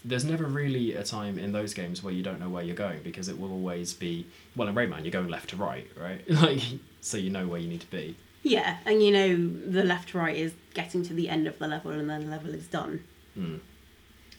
[0.05, 3.01] there's never really a time in those games where you don't know where you're going
[3.03, 6.21] because it will always be well in Rayman you're going left to right, right?
[6.29, 6.61] Like,
[7.01, 8.15] so you know where you need to be.
[8.43, 9.35] Yeah, and you know
[9.71, 12.31] the left to right is getting to the end of the level and then the
[12.31, 13.03] level is done.
[13.37, 13.59] Mm.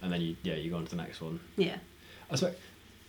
[0.03, 1.41] And then you yeah you go on to the next one.
[1.57, 1.77] Yeah.
[2.31, 2.57] I suppose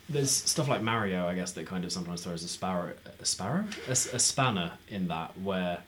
[0.07, 3.65] there's stuff like Mario, I guess, that kind of sometimes throws a sparrow, a sparrow,
[3.87, 5.79] a, a spanner in that where,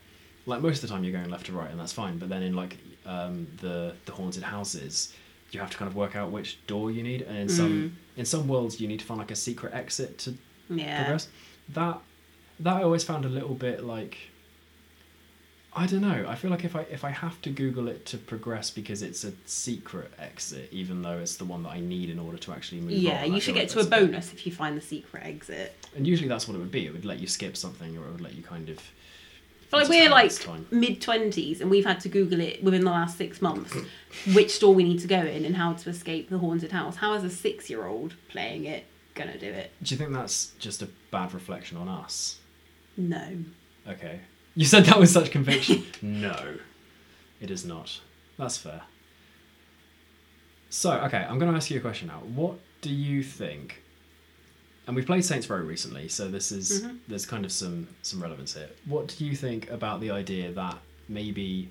[0.46, 2.42] like most of the time you're going left to right and that's fine, but then
[2.42, 2.76] in like
[3.06, 5.14] um, the the haunted houses,
[5.50, 8.18] you have to kind of work out which door you need, and in some mm.
[8.18, 10.34] in some worlds you need to find like a secret exit to
[10.68, 10.98] Yeah.
[11.02, 11.28] progress.
[11.70, 12.00] That
[12.60, 14.18] that I always found a little bit like.
[15.74, 16.24] I don't know.
[16.26, 19.22] I feel like if I if I have to Google it to progress because it's
[19.22, 22.80] a secret exit, even though it's the one that I need in order to actually
[22.80, 22.92] move.
[22.92, 25.76] Yeah, I you should like get to a bonus if you find the secret exit.
[25.94, 26.86] And usually that's what it would be.
[26.86, 28.78] It would let you skip something, or it would let you kind of.
[29.70, 30.32] But like we're like
[30.70, 33.76] mid twenties and we've had to Google it within the last six months
[34.34, 36.96] which store we need to go in and how to escape the haunted house.
[36.96, 39.72] How is a six year old playing it gonna do it?
[39.82, 42.38] Do you think that's just a bad reflection on us?
[42.96, 43.38] No.
[43.86, 44.20] Okay.
[44.54, 45.84] You said that with such conviction.
[46.02, 46.56] no,
[47.40, 48.00] it is not.
[48.36, 48.82] That's fair.
[50.70, 52.20] So, okay, I'm going to ask you a question now.
[52.34, 53.82] What do you think?
[54.88, 56.98] And we've played Saints Row recently, so this is Mhm.
[57.08, 58.70] there's kind of some some relevance here.
[58.86, 61.68] What do you think about the idea that maybe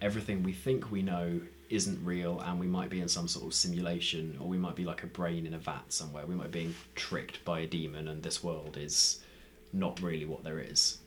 [0.00, 3.52] everything we think we know isn't real, and we might be in some sort of
[3.54, 6.24] simulation, or we might be like a brain in a vat somewhere.
[6.24, 9.18] We might be being tricked by a demon, and this world is
[9.72, 10.98] not really what there is.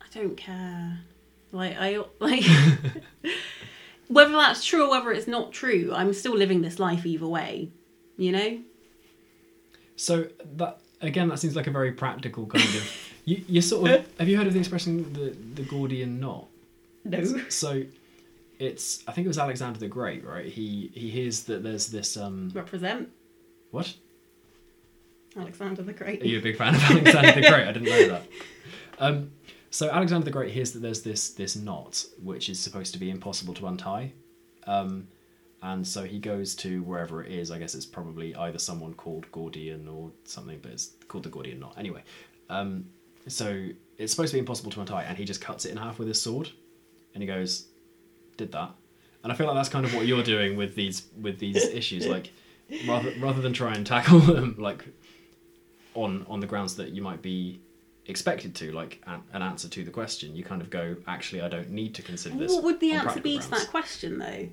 [0.00, 1.00] I don't care.
[1.52, 2.44] Like I like
[4.08, 7.70] whether that's true or whether it's not true, I'm still living this life either way.
[8.16, 8.62] You know?
[9.98, 13.10] So that again, that seems like a very practical kind of.
[13.24, 16.46] You you sort of have you heard of the expression the the Gordian knot?
[17.04, 17.22] No.
[17.48, 17.82] So,
[18.58, 20.46] it's I think it was Alexander the Great, right?
[20.46, 23.08] He he hears that there's this um Represent
[23.72, 23.92] what?
[25.36, 26.22] Alexander the Great.
[26.22, 27.66] Are you a big fan of Alexander the Great?
[27.68, 28.22] I didn't know that.
[29.00, 29.30] Um,
[29.70, 33.10] so Alexander the Great hears that there's this this knot which is supposed to be
[33.10, 34.10] impossible to untie,
[34.66, 35.06] um,
[35.62, 37.50] and so he goes to wherever it is.
[37.50, 41.58] I guess it's probably either someone called Gordian or something, but it's called the Gordian
[41.58, 42.02] knot anyway.
[42.48, 42.86] Um,
[43.26, 43.68] so
[43.98, 46.08] it's supposed to be impossible to untie, and he just cuts it in half with
[46.08, 46.50] his sword,
[47.14, 47.66] and he goes,
[48.36, 48.70] "Did that?"
[49.22, 52.06] And I feel like that's kind of what you're doing with these with these issues,
[52.06, 52.30] like
[52.86, 54.84] rather rather than try and tackle them like
[55.94, 57.60] on on the grounds that you might be
[58.06, 61.48] expected to, like an, an answer to the question, you kind of go, actually, I
[61.48, 62.50] don't need to consider this.
[62.52, 64.48] What would the answer be to that question though?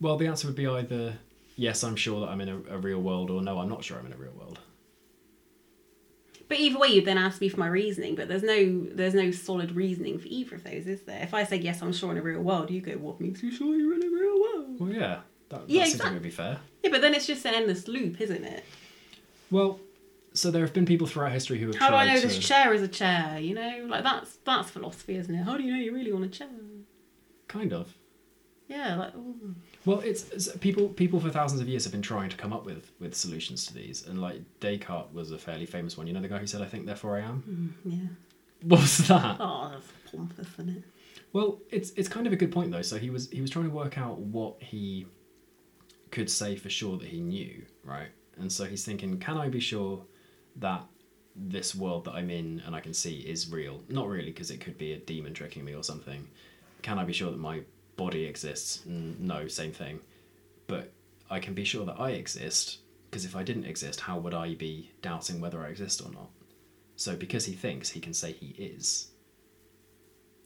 [0.00, 1.14] Well, the answer would be either
[1.56, 3.98] yes, I'm sure that I'm in a, a real world, or no, I'm not sure
[3.98, 4.58] I'm in a real world.
[6.48, 8.14] But either way, you'd then ask me for my reasoning.
[8.14, 11.22] But there's no there's no solid reasoning for either of those, is there?
[11.22, 13.50] If I say yes, I'm sure in a real world, you go, what makes you
[13.50, 14.80] sure you're in a real world?
[14.80, 16.58] Well, yeah, that, that Yeah, seems exact- like it would be fair.
[16.82, 18.64] Yeah, but then it's just an endless loop, isn't it?
[19.50, 19.80] Well,
[20.32, 22.26] so there have been people throughout history who have How do I know to.
[22.26, 23.38] this chair is a chair?
[23.40, 25.42] You know, like that's that's philosophy, isn't it?
[25.42, 26.48] How do you know you really want a chair?
[27.48, 27.92] Kind of.
[28.68, 29.54] Yeah, like ooh.
[29.88, 30.90] Well, it's, it's people.
[30.90, 33.74] People for thousands of years have been trying to come up with with solutions to
[33.74, 36.06] these, and like Descartes was a fairly famous one.
[36.06, 38.08] You know the guy who said, "I think, therefore I am." mm, yeah.
[38.64, 39.36] What was that?
[39.40, 40.82] Oh, that's pompous, isn't it?
[41.32, 42.82] Well, it's it's kind of a good point though.
[42.82, 45.06] So he was he was trying to work out what he
[46.10, 48.08] could say for sure that he knew, right?
[48.36, 50.04] And so he's thinking, can I be sure
[50.56, 50.84] that
[51.34, 53.82] this world that I'm in and I can see is real?
[53.88, 56.28] Not really, because it could be a demon tricking me or something.
[56.82, 57.62] Can I be sure that my
[57.98, 58.82] body exists?
[58.86, 60.00] No, same thing.
[60.66, 60.90] But
[61.28, 62.78] I can be sure that I exist
[63.10, 66.30] because if I didn't exist, how would I be doubting whether I exist or not?
[66.96, 69.08] So because he thinks, he can say he is.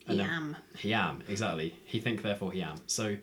[0.07, 0.57] And then- Yam.
[0.77, 1.75] he am exactly.
[1.85, 2.75] He think therefore he am.
[2.87, 3.15] So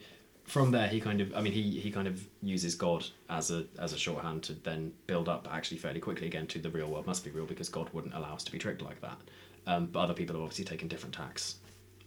[0.44, 3.66] from there he kind of I mean he he kind of uses God as a
[3.78, 7.06] as a shorthand to then build up actually fairly quickly again to the real world
[7.06, 9.18] must be real because God wouldn't allow us to be tricked like that.
[9.66, 11.56] Um, but other people have obviously taken different tacks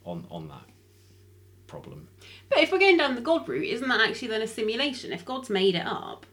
[0.06, 0.66] on on that
[1.74, 2.08] problem.
[2.50, 5.12] But if we're going down the God route, isn't that actually then a simulation?
[5.12, 6.26] If God's made it up,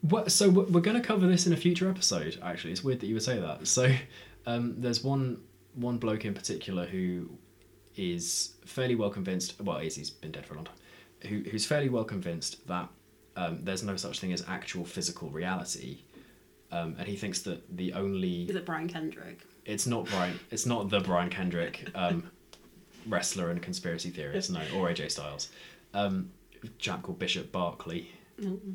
[0.00, 2.38] What, so we're we're going to cover this in a future episode.
[2.42, 3.66] Actually, it's weird that you would say that.
[3.76, 3.84] So
[4.46, 5.40] um, there's one
[5.74, 7.28] one bloke in particular who
[7.96, 9.60] is fairly well convinced.
[9.60, 10.76] Well, is he's been dead for a long time.
[11.28, 12.88] Who, who's fairly well convinced that
[13.36, 15.98] um, there's no such thing as actual physical reality,
[16.72, 19.38] um, and he thinks that the only is it Brian Kendrick?
[19.64, 20.38] it's not Brian.
[20.50, 22.28] It's not the Brian Kendrick um,
[23.06, 24.50] wrestler and conspiracy theorist.
[24.50, 25.48] No, or AJ Styles.
[25.94, 26.30] Um,
[26.62, 28.10] a chap called Bishop Berkeley.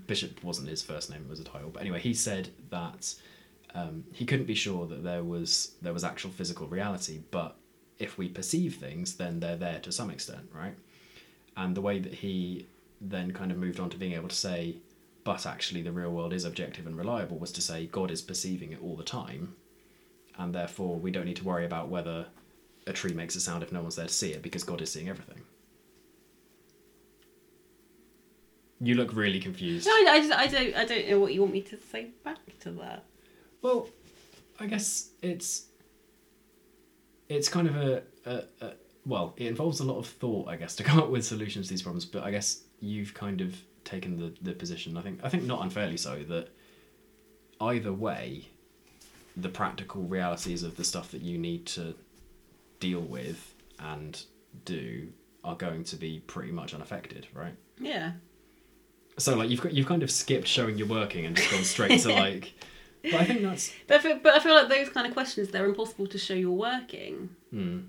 [0.07, 1.69] Bishop wasn't his first name; it was a title.
[1.69, 3.13] But anyway, he said that
[3.73, 7.57] um, he couldn't be sure that there was there was actual physical reality, but
[7.99, 10.75] if we perceive things, then they're there to some extent, right?
[11.55, 12.67] And the way that he
[13.01, 14.77] then kind of moved on to being able to say,
[15.23, 18.71] but actually the real world is objective and reliable, was to say God is perceiving
[18.71, 19.55] it all the time,
[20.37, 22.27] and therefore we don't need to worry about whether
[22.87, 24.91] a tree makes a sound if no one's there to see it because God is
[24.91, 25.41] seeing everything.
[28.79, 29.87] You look really confused.
[29.87, 30.75] No, I, I, just, I don't.
[30.75, 33.05] I don't know what you want me to say back to that.
[33.61, 33.89] Well,
[34.59, 35.65] I guess it's
[37.27, 38.73] it's kind of a, a, a
[39.05, 41.73] well, it involves a lot of thought, I guess, to come up with solutions to
[41.73, 42.05] these problems.
[42.05, 44.95] But I guess you've kind of taken the, the position.
[44.95, 46.49] I think I think not unfairly so that
[47.59, 48.47] either way,
[49.35, 51.95] the practical realities of the stuff that you need to
[52.79, 54.21] deal with and
[54.65, 55.07] do
[55.43, 57.55] are going to be pretty much unaffected, right?
[57.79, 58.13] Yeah.
[59.17, 62.01] So like you've got you've kind of skipped showing you're working and just gone straight
[62.01, 62.53] to like.
[63.03, 65.49] But I think that's But I feel, but I feel like those kind of questions
[65.49, 67.29] they're impossible to show you're working.
[67.51, 67.79] Hmm.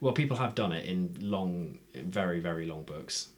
[0.00, 3.28] Well, people have done it in long, very, very long books.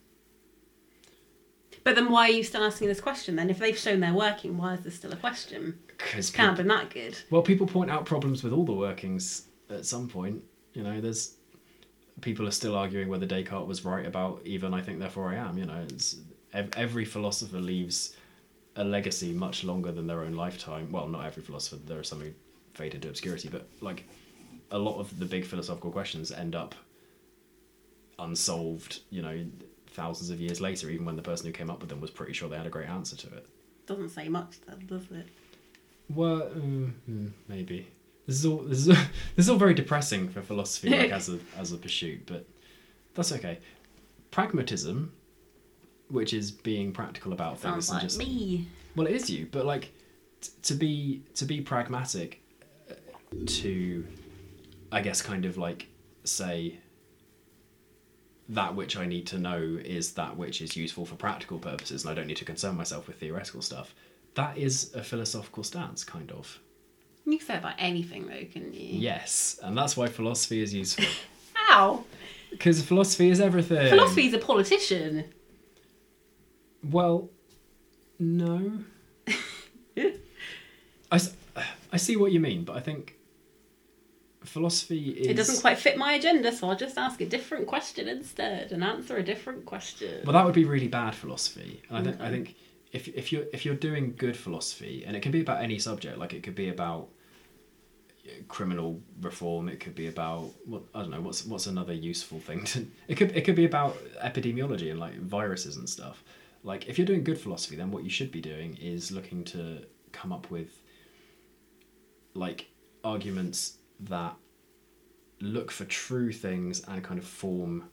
[1.85, 3.49] But then why are you still asking this question then?
[3.51, 5.79] If they've shown they're working, why is this still a question?
[5.87, 7.19] Because Can't have been that good.
[7.31, 10.43] well, people point out problems with all the workings at some point.
[10.73, 11.35] You know, there's
[12.21, 15.59] people are still arguing whether Descartes was right about even I think therefore I am.
[15.59, 16.17] You know, it's
[16.53, 18.17] every philosopher leaves
[18.77, 20.91] a legacy much longer than their own lifetime.
[20.93, 21.81] Well, not every philosopher.
[21.87, 22.31] There are some who
[22.75, 24.09] fade into obscurity, but like
[24.71, 26.75] a lot of the big philosophical questions end up
[28.19, 29.01] unsolved.
[29.11, 29.45] You know,
[29.89, 32.33] thousands of years later, even when the person who came up with them was pretty
[32.33, 33.47] sure they had a great answer to it.
[33.87, 35.27] Doesn't say much then, does it?
[36.09, 37.89] Well, mm, maybe
[38.31, 38.87] this is all this is
[39.37, 42.47] this is all very depressing for philosophy, like as a as a pursuit, but
[43.15, 43.59] that's okay.
[44.31, 45.13] Pragmatism,
[46.09, 48.69] which is being practical about things, Sounds and like just me.
[48.95, 49.93] well, it is you, but like
[50.41, 52.41] t- to be to be pragmatic,
[52.89, 52.95] uh,
[53.47, 54.07] to
[54.93, 55.89] I guess kind of like
[56.23, 56.79] say
[58.49, 62.13] that which I need to know is that which is useful for practical purposes, and
[62.13, 63.93] I don't need to concern myself with theoretical stuff.
[64.35, 66.61] That is a philosophical stance, kind of.
[67.31, 68.99] You can say about anything though, can you?
[69.01, 71.05] Yes, and that's why philosophy is useful.
[71.55, 72.05] How?
[72.51, 73.89] Because philosophy is everything.
[73.89, 75.25] Philosophy is a politician.
[76.83, 77.29] Well,
[78.19, 78.81] no.
[81.13, 81.21] I,
[81.93, 83.17] I see what you mean, but I think
[84.45, 85.29] philosophy is.
[85.29, 88.83] It doesn't quite fit my agenda, so I'll just ask a different question instead and
[88.83, 90.23] answer a different question.
[90.25, 91.83] Well, that would be really bad philosophy.
[91.89, 92.33] And I think I mm-hmm.
[92.33, 92.57] think
[92.93, 96.19] if if you're if you're doing good philosophy, and it can be about any subject,
[96.19, 97.09] like it could be about
[98.49, 102.65] criminal reform, it could be about what I don't know what's what's another useful thing
[102.65, 102.87] to.
[103.09, 106.23] It could it could be about epidemiology and like viruses and stuff.
[106.63, 109.85] Like if you're doing good philosophy, then what you should be doing is looking to
[110.13, 110.83] come up with
[112.35, 112.69] like
[113.05, 114.35] arguments that
[115.41, 117.85] look for true things and kind of form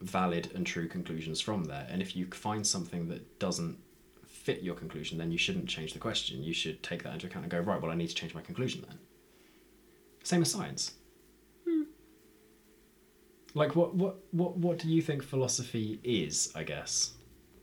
[0.00, 1.86] valid and true conclusions from there.
[1.90, 3.78] And if you find something that doesn't
[4.26, 6.42] fit your conclusion, then you shouldn't change the question.
[6.42, 8.40] You should take that into account and go, right, well, I need to change my
[8.40, 8.98] conclusion then.
[10.22, 10.92] Same as science.
[11.66, 11.82] Hmm.
[13.54, 17.12] Like, what, what, what, what do you think philosophy is, I guess?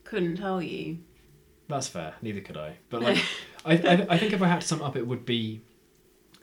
[0.03, 0.99] Couldn't tell you.
[1.67, 2.13] That's fair.
[2.21, 2.77] Neither could I.
[2.89, 3.17] But like,
[3.65, 5.61] I, I, I think if I had to sum up, it would be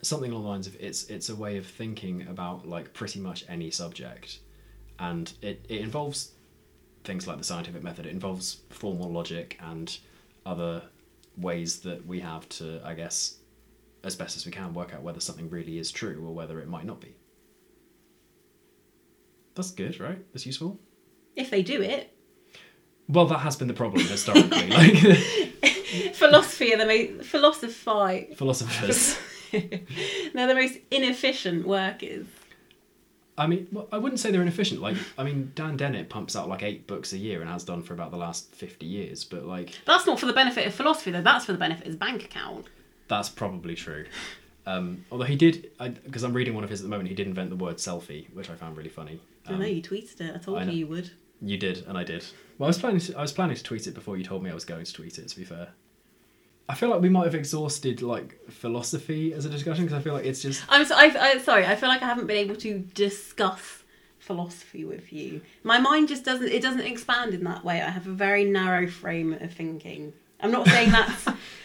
[0.01, 3.43] something along the lines of it's it's a way of thinking about like pretty much
[3.49, 4.39] any subject,
[4.99, 6.31] and it it involves
[7.03, 8.05] things like the scientific method.
[8.05, 9.97] It involves formal logic and
[10.45, 10.83] other
[11.37, 13.37] ways that we have to, I guess,
[14.05, 16.67] as best as we can, work out whether something really is true or whether it
[16.67, 17.15] might not be.
[19.55, 20.19] That's good, right?
[20.33, 20.79] That's useful.
[21.35, 22.13] If they do it.
[23.07, 24.67] Well, that has been the problem historically.
[24.69, 24.97] like
[26.13, 28.33] Philosophy are the most philosophy.
[28.35, 29.17] philosophers.
[29.51, 32.25] They're the most inefficient workers.
[33.37, 34.81] I mean, well, I wouldn't say they're inefficient.
[34.81, 37.83] Like, I mean, Dan Dennett pumps out like eight books a year and has done
[37.83, 39.23] for about the last fifty years.
[39.25, 41.21] But like, That's not for the benefit of philosophy though.
[41.21, 42.65] That's for the benefit of his bank account.
[43.07, 44.05] That's probably true.
[44.67, 45.69] Um, although he did,
[46.05, 48.33] because I'm reading one of his at the moment, he did invent the word selfie,
[48.33, 49.19] which I found really funny.
[49.47, 50.35] I Um, know you tweeted it.
[50.35, 51.11] I told I you you would.
[51.41, 52.25] You did, and I did.
[52.57, 52.99] Well, I was planning.
[53.01, 54.93] To, I was planning to tweet it before you told me I was going to
[54.93, 55.27] tweet it.
[55.27, 55.67] To be fair,
[56.67, 60.13] I feel like we might have exhausted like philosophy as a discussion because I feel
[60.13, 61.65] like it's just I'm so, I, I, sorry.
[61.67, 63.83] I feel like I haven't been able to discuss
[64.17, 65.41] philosophy with you.
[65.63, 66.47] My mind just doesn't.
[66.47, 67.81] It doesn't expand in that way.
[67.81, 70.13] I have a very narrow frame of thinking.
[70.39, 71.27] I'm not saying that's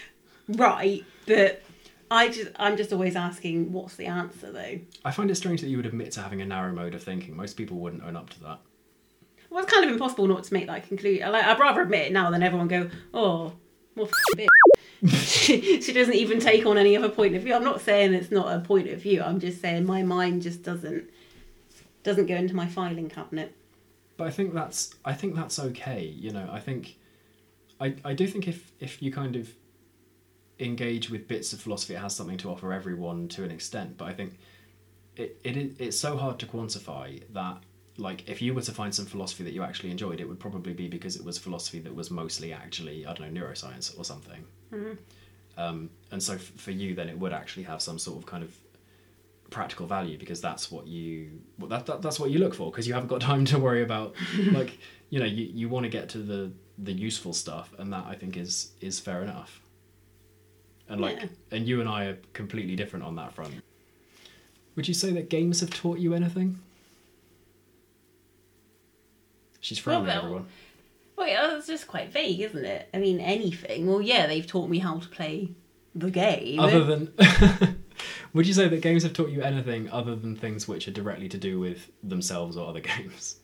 [0.56, 1.62] right, but
[2.10, 4.80] I just I'm just always asking what's the answer though.
[5.04, 7.36] I find it strange that you would admit to having a narrow mode of thinking.
[7.36, 8.60] Most people wouldn't own up to that.
[9.50, 11.30] Well, it's kind of impossible not to make that conclusion.
[11.32, 13.52] Like, I'd rather admit it now than everyone go, oh,
[13.96, 14.46] well, f- bitch.
[15.26, 17.54] she, she doesn't even take on any other point of view.
[17.54, 19.22] I'm not saying it's not a point of view.
[19.22, 21.10] I'm just saying my mind just doesn't
[22.02, 23.54] doesn't go into my filing cabinet.
[24.16, 26.04] But I think that's I think that's okay.
[26.04, 26.98] You know, I think
[27.80, 29.50] I I do think if if you kind of
[30.60, 33.96] engage with bits of philosophy, it has something to offer everyone to an extent.
[33.96, 34.38] But I think
[35.16, 37.58] it, it it's so hard to quantify that
[37.96, 40.72] like if you were to find some philosophy that you actually enjoyed, it would probably
[40.72, 44.44] be because it was philosophy that was mostly actually I don't know neuroscience or something.
[45.56, 48.42] Um, and so f- for you, then it would actually have some sort of kind
[48.42, 48.56] of
[49.50, 52.86] practical value because that's what you well, that, that that's what you look for because
[52.86, 54.14] you haven't got time to worry about
[54.52, 54.78] like
[55.10, 58.14] you know you, you want to get to the the useful stuff and that I
[58.14, 59.59] think is is fair enough.
[60.90, 61.28] And like Yeah.
[61.52, 63.54] and you and I are completely different on that front.
[64.76, 66.58] Would you say that games have taught you anything?
[69.60, 70.46] She's frowning, Well, everyone.
[71.16, 72.88] Well, yeah, that's just quite vague, isn't it?
[72.94, 73.86] I mean, anything.
[73.86, 75.50] Well, yeah, they've taught me how to play
[75.94, 76.58] the game.
[76.60, 77.12] Other than,
[78.32, 81.28] would you say that games have taught you anything other than things which are directly
[81.28, 83.36] to do with themselves or other games?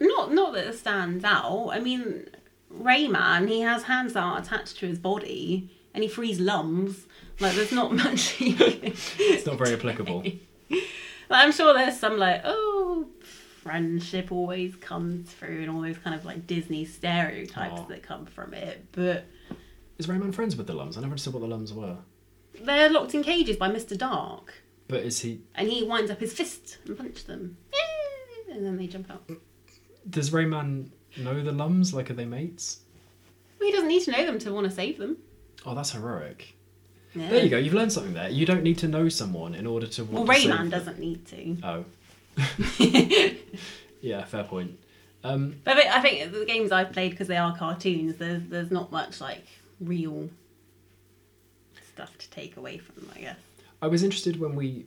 [0.00, 1.68] Not not that it stands out.
[1.68, 2.26] I mean,
[2.72, 7.06] Rayman, he has hands that aren't attached to his body, and he frees Lums.
[7.40, 8.36] Like, there's not much.
[8.40, 10.24] It's not very applicable.
[11.32, 13.06] Like, I'm sure there's some like, oh,
[13.62, 17.84] friendship always comes through, and all those kind of like Disney stereotypes Aw.
[17.86, 18.84] that come from it.
[18.90, 19.26] But
[19.98, 20.96] Is Rayman friends with the Lums?
[20.96, 21.98] I never understood what the Lums were.
[22.60, 23.96] they're locked in cages by Mr.
[23.96, 24.54] Dark,
[24.88, 25.42] But is he?
[25.54, 27.56] and he winds up his fist and punches them,
[28.50, 29.22] and then they jump out.
[30.08, 31.92] Does Rayman know the Lums?
[31.94, 32.80] Like, are they mates?
[33.58, 35.16] Well, He doesn't need to know them to want to save them.
[35.66, 36.54] Oh, that's heroic.
[37.14, 37.28] Yeah.
[37.30, 37.58] There you go.
[37.58, 38.28] You've learned something there.
[38.30, 40.04] You don't need to know someone in order to.
[40.04, 41.56] Well, Want to save Rayman doesn't need to.
[41.64, 41.84] Oh.
[44.00, 44.78] yeah, fair point.
[45.22, 48.42] Um, But I think- I think the games I've played because they are cartoons, there's
[48.44, 49.44] there's not much like
[49.80, 50.30] real
[51.92, 53.10] stuff to take away from them.
[53.14, 53.36] I guess.
[53.82, 54.86] I was interested when we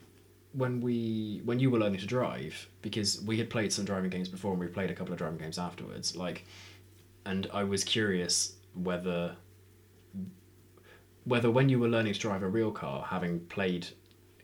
[0.53, 4.29] when we when you were learning to drive because we had played some driving games
[4.29, 6.45] before and we played a couple of driving games afterwards like
[7.25, 9.35] and I was curious whether
[11.25, 13.87] whether when you were learning to drive a real car having played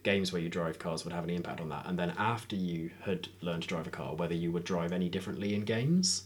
[0.03, 2.89] games where you drive cars would have any impact on that and then after you
[3.01, 6.23] had learned to drive a car whether you would drive any differently in games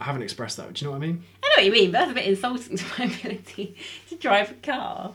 [0.00, 1.92] I haven't expressed that do you know what I mean I know what you mean,
[1.92, 3.76] but that's a bit insulting to my ability
[4.08, 5.12] to drive a car.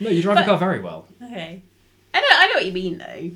[0.00, 1.62] no you drive But- a car very well Okay.
[2.14, 3.30] I know I know what you mean though.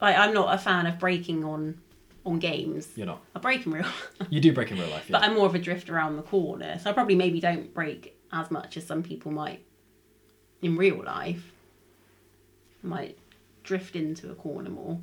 [0.00, 1.80] Like I'm not a fan of braking on
[2.24, 2.88] on games.
[2.94, 3.86] you're not I brake in real
[4.28, 5.18] you do brake in real life yeah.
[5.18, 6.78] but I'm more of a drift around the corner.
[6.78, 9.64] So I probably maybe don't brake as much as some people might
[10.62, 11.52] in real life.
[12.84, 13.18] I might
[13.62, 14.98] drift into a corner more.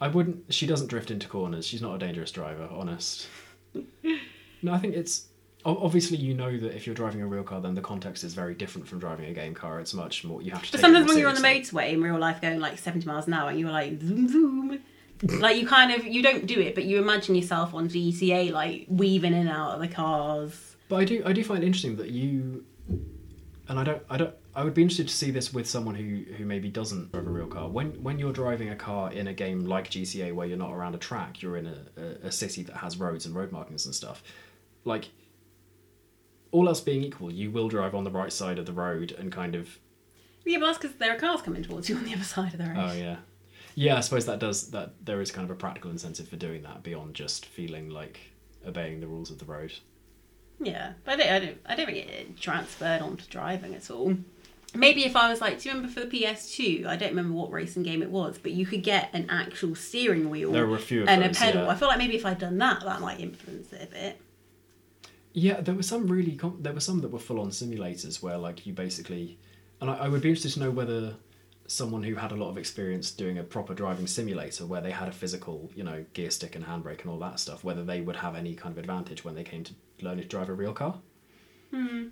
[0.00, 0.52] I wouldn't.
[0.52, 1.66] She doesn't drift into corners.
[1.66, 2.68] She's not a dangerous driver.
[2.72, 3.28] Honest.
[4.62, 5.26] no, I think it's
[5.64, 8.54] obviously you know that if you're driving a real car, then the context is very
[8.54, 9.80] different from driving a game car.
[9.80, 10.42] It's much more.
[10.42, 10.72] You have to.
[10.72, 13.34] But sometimes when you're on the motorway in real life going like 70 miles an
[13.34, 14.82] hour and you're like zoom zoom.
[15.38, 18.86] like you kind of you don't do it, but you imagine yourself on GTA like
[18.88, 20.76] weaving in and out of the cars.
[20.88, 21.22] But I do.
[21.24, 22.64] I do find it interesting that you.
[23.68, 24.02] And I don't.
[24.10, 24.34] I don't.
[24.54, 27.30] I would be interested to see this with someone who who maybe doesn't drive a
[27.30, 27.68] real car.
[27.68, 30.96] When when you're driving a car in a game like GTA, where you're not around
[30.96, 33.94] a track, you're in a, a, a city that has roads and road markings and
[33.94, 34.22] stuff.
[34.84, 35.08] Like.
[36.52, 39.32] All else being equal, you will drive on the right side of the road and
[39.32, 39.78] kind of
[40.44, 42.58] Yeah, but that's because there are cars coming towards you on the other side of
[42.58, 42.76] the road.
[42.78, 43.16] Oh yeah,
[43.74, 43.96] yeah.
[43.96, 44.94] I suppose that does that.
[45.04, 48.20] There is kind of a practical incentive for doing that beyond just feeling like
[48.66, 49.72] obeying the rules of the road.
[50.60, 54.14] Yeah, but I don't, I don't, I don't think it transferred onto driving at all.
[54.74, 56.86] Maybe if I was like, do you remember for the PS2?
[56.86, 60.30] I don't remember what racing game it was, but you could get an actual steering
[60.30, 61.64] wheel There were a few and those, a pedal.
[61.64, 61.70] yeah.
[61.70, 64.20] I feel like maybe if I'd done that, that might influence it a bit.
[65.32, 66.36] Yeah, there were some really.
[66.36, 69.38] Com- there were some that were full on simulators where like you basically,
[69.80, 71.14] and I, I would be interested to know whether
[71.66, 75.08] someone who had a lot of experience doing a proper driving simulator where they had
[75.08, 78.16] a physical, you know, gear stick and handbrake and all that stuff, whether they would
[78.16, 79.72] have any kind of advantage when they came to
[80.02, 80.98] learning to drive a real car.
[81.70, 82.08] Hmm.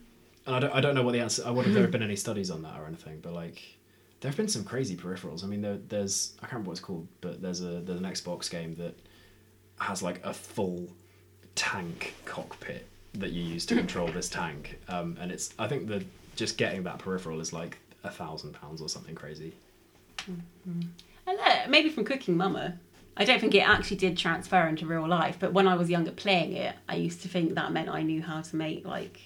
[0.46, 1.42] And I don't, I don't know what the answer.
[1.44, 3.62] I wonder if there have been any studies on that or anything, but like,
[4.20, 5.44] there have been some crazy peripherals.
[5.44, 8.06] I mean, there, there's I can't remember what it's called, but there's a there's an
[8.06, 8.98] Xbox game that
[9.78, 10.88] has like a full
[11.54, 16.04] tank cockpit that you use to control this tank, um, and it's I think the
[16.36, 19.52] just getting that peripheral is like a thousand pounds or something crazy.
[20.26, 22.78] And uh, maybe from Cooking Mama.
[23.16, 26.12] I don't think it actually did transfer into real life, but when I was younger
[26.12, 29.20] playing it, I used to think that meant I knew how to make like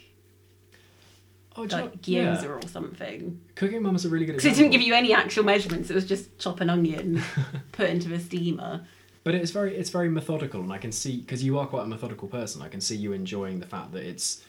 [1.57, 2.49] Oh, like gyoza yeah.
[2.49, 3.41] or something.
[3.55, 6.05] Cooking Mama's a really good Because it didn't give you any actual measurements; it was
[6.05, 7.23] just chop an onion,
[7.73, 8.85] put into a steamer.
[9.25, 11.87] But it's very it's very methodical, and I can see because you are quite a
[11.87, 12.63] methodical person.
[12.63, 14.43] I can see you enjoying the fact that it's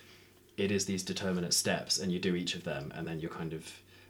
[0.57, 3.53] it is these determinate steps, and you do each of them, and then you're kind
[3.53, 3.65] of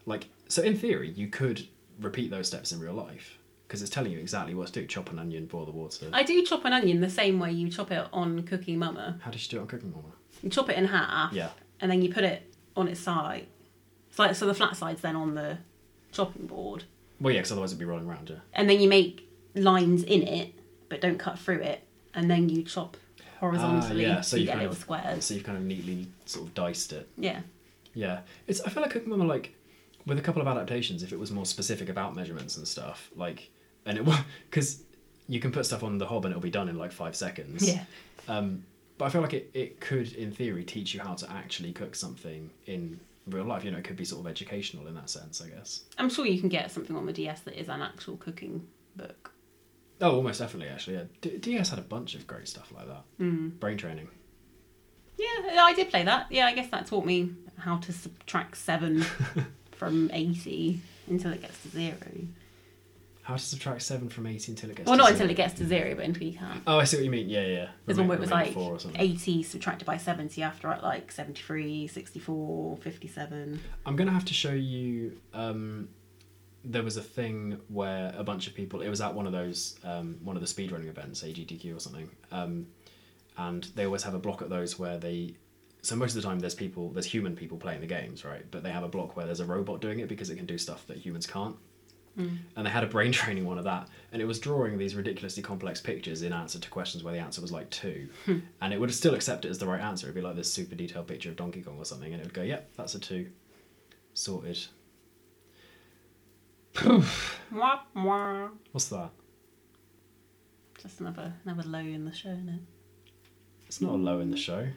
[0.05, 0.27] like.
[0.47, 1.67] So in theory, you could
[2.01, 3.37] repeat those steps in real life
[3.67, 6.07] because it's telling you exactly what to do: chop an onion, boil the water.
[6.11, 9.19] I do chop an onion the same way you chop it on Cooking Mama.
[9.21, 10.13] How did you do it on Cooking Mama?
[10.41, 11.49] You chop it in half, Yeah.
[11.79, 13.45] and then you put it on its side.
[14.09, 15.59] It's like so the flat side's then on the
[16.11, 16.85] chopping board,
[17.21, 18.29] Well, yeah, because otherwise it'd be rolling around.
[18.31, 18.37] Yeah.
[18.53, 20.53] and then you make lines in it,
[20.89, 21.81] but don't cut through it,
[22.13, 22.97] and then you chop
[23.39, 25.25] horizontally Ah, yeah, so so you get kind little of- squares.
[25.25, 27.07] So you've kind of neatly sort of diced it.
[27.17, 27.41] Yeah.
[27.93, 28.59] Yeah, it's.
[28.61, 29.55] I feel like Cooking Mama, like
[30.05, 33.49] with a couple of adaptations, if it was more specific about measurements and stuff, like,
[33.85, 34.05] and it
[34.49, 34.83] because
[35.29, 37.67] you can put stuff on the hob and it'll be done in like five seconds.
[37.67, 37.83] Yeah.
[38.27, 38.63] Um,
[38.97, 41.95] but I feel like it, it could, in theory, teach you how to actually cook
[41.95, 43.63] something in real life.
[43.63, 45.81] You know, it could be sort of educational in that sense, I guess.
[45.97, 49.31] I'm sure you can get something on the DS that is an actual cooking book.
[50.01, 50.97] Oh, almost definitely, actually.
[50.97, 53.03] Yeah, D- DS had a bunch of great stuff like that.
[53.19, 53.59] Mm.
[53.59, 54.09] Brain training.
[55.17, 56.27] Yeah, I did play that.
[56.29, 59.05] Yeah, I guess that taught me how to subtract seven
[59.71, 61.95] from 80 until it gets to zero.
[63.25, 64.85] How to subtract seven from eighty until it gets.
[64.87, 65.15] Well, to not zero.
[65.21, 66.61] until it gets to zero, but until you can't.
[66.67, 67.27] Oh, I see what you mean.
[67.27, 67.69] Yeah, yeah.
[67.87, 69.01] There's one where it was like four or something.
[69.01, 73.59] 80 subtracted by 70 after at like 73, 64, 57.
[73.83, 75.19] I'm gonna have to show you.
[75.33, 75.89] Um,
[76.65, 78.81] there was a thing where a bunch of people.
[78.81, 82.09] It was at one of those, um, one of the speedrunning events, AGDQ or something,
[82.31, 82.67] um,
[83.37, 85.35] and they always have a block at those where they.
[85.81, 88.43] So most of the time, there's people, there's human people playing the games, right?
[88.49, 90.57] But they have a block where there's a robot doing it because it can do
[90.57, 91.55] stuff that humans can't.
[92.55, 95.43] And they had a brain training one of that, and it was drawing these ridiculously
[95.43, 98.07] complex pictures in answer to questions where the answer was like two,
[98.61, 100.07] and it would still accept it as the right answer.
[100.07, 102.33] It'd be like this super detailed picture of Donkey Kong or something, and it would
[102.33, 103.27] go, "Yep, that's a two,
[104.13, 104.65] sorted."
[106.75, 108.49] Mwah, mwah.
[108.71, 109.09] What's that?
[110.81, 112.61] Just another another low in the show, isn't it?
[113.67, 114.67] It's not a low in the show.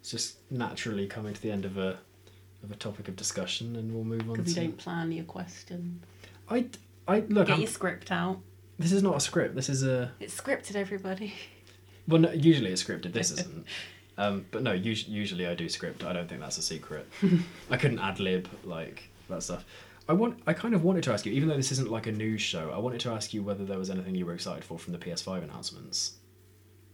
[0.00, 1.98] It's just naturally coming to the end of a
[2.62, 4.60] of a topic of discussion, and we'll move on Because to.
[4.62, 6.02] you don't plan your question.
[6.48, 6.66] I,
[7.06, 7.46] I look.
[7.46, 8.40] Get I'm- your script out.
[8.78, 9.54] this is not a script.
[9.54, 10.12] This is a.
[10.20, 11.34] It's scripted, everybody.
[12.08, 13.12] Well, no, usually it's scripted.
[13.12, 13.66] This isn't.
[14.16, 16.02] Um, but no, us- usually I do script.
[16.02, 17.06] I don't think that's a secret.
[17.70, 19.64] I couldn't ad lib like that stuff.
[20.08, 20.40] I want.
[20.46, 22.70] I kind of wanted to ask you, even though this isn't like a news show.
[22.70, 24.98] I wanted to ask you whether there was anything you were excited for from the
[24.98, 26.16] PS5 announcements.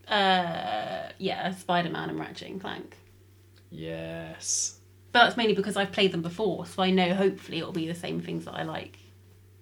[0.08, 2.96] Uh, yeah, Spider Man and Ratchet and Clank.
[3.70, 4.78] Yes.
[5.12, 7.94] But that's mainly because I've played them before, so I know hopefully it'll be the
[7.94, 8.98] same things that I like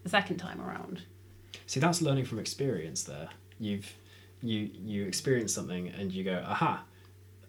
[0.03, 1.03] the second time around.
[1.67, 3.05] See, that's learning from experience.
[3.05, 3.29] There,
[3.61, 3.93] you've
[4.41, 6.85] you you experience something and you go, aha,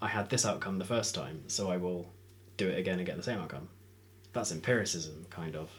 [0.02, 2.12] I had this outcome the first time, so I will
[2.58, 3.70] do it again and get the same outcome.
[4.34, 5.72] That's empiricism, kind of.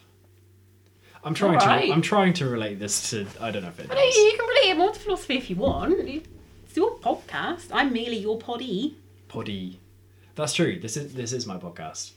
[1.24, 3.94] I'm trying to I'm trying to relate this to I don't know if it you
[3.94, 4.14] does.
[4.16, 5.98] you can relate it more to philosophy if you want.
[6.00, 7.66] It's your podcast.
[7.72, 8.98] I'm merely your poddy.
[9.28, 9.80] Poddy.
[10.34, 10.78] That's true.
[10.80, 12.12] This is this is my podcast.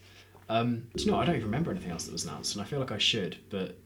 [0.49, 1.17] Um, do you know?
[1.19, 3.37] I don't even remember anything else that was announced, and I feel like I should.
[3.49, 3.77] But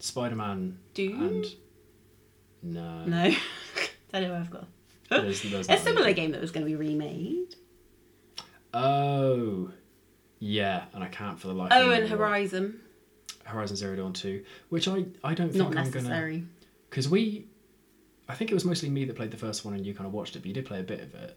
[0.00, 1.14] Spider Man Do you?
[1.14, 1.46] and
[2.62, 3.34] no, No.
[4.12, 4.66] Don't know where I've got.
[5.08, 6.14] There's- there's a similar really.
[6.14, 7.54] game that was going to be remade.
[8.74, 9.70] Oh,
[10.38, 11.72] yeah, and I can't for the life.
[11.72, 12.08] of Oh, me and.
[12.08, 12.80] Horizon.
[13.50, 16.44] Horizon Zero Dawn Two, which I I don't think Not I'm gonna necessary.
[16.88, 17.46] because we,
[18.28, 20.12] I think it was mostly me that played the first one and you kind of
[20.12, 21.36] watched it, but you did play a bit of it.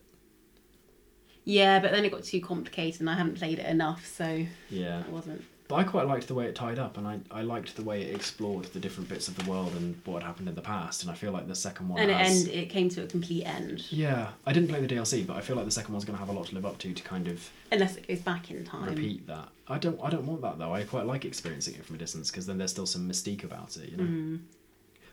[1.45, 5.01] Yeah, but then it got too complicated and I haven't played it enough, so Yeah,
[5.01, 5.43] it wasn't.
[5.73, 8.03] But I quite liked the way it tied up, and I I liked the way
[8.03, 11.01] it explored the different bits of the world and what had happened in the past,
[11.01, 12.43] and I feel like the second one And it has.
[12.47, 12.53] end.
[12.55, 15.55] It came to a complete end, Yeah, I didn't play the DLC, but I feel
[15.55, 17.27] like the second one's going to have a lot to live up to to kind
[17.27, 18.85] of unless it goes back in time.
[18.89, 19.49] repeat that.
[19.67, 20.73] I don't I don't want that though.
[20.75, 23.75] I quite like experiencing it from a distance because then there's still some mystique about
[23.77, 24.03] it, you know.
[24.03, 24.39] Mm.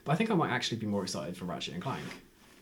[0.04, 2.04] But I think I might actually be more excited for Ratchet and Clank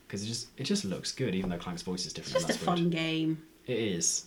[0.07, 2.37] because it just it just looks good, even though Clank's voice is different.
[2.37, 2.93] It's just a and fun weird.
[2.93, 3.43] game.
[3.67, 4.27] It is.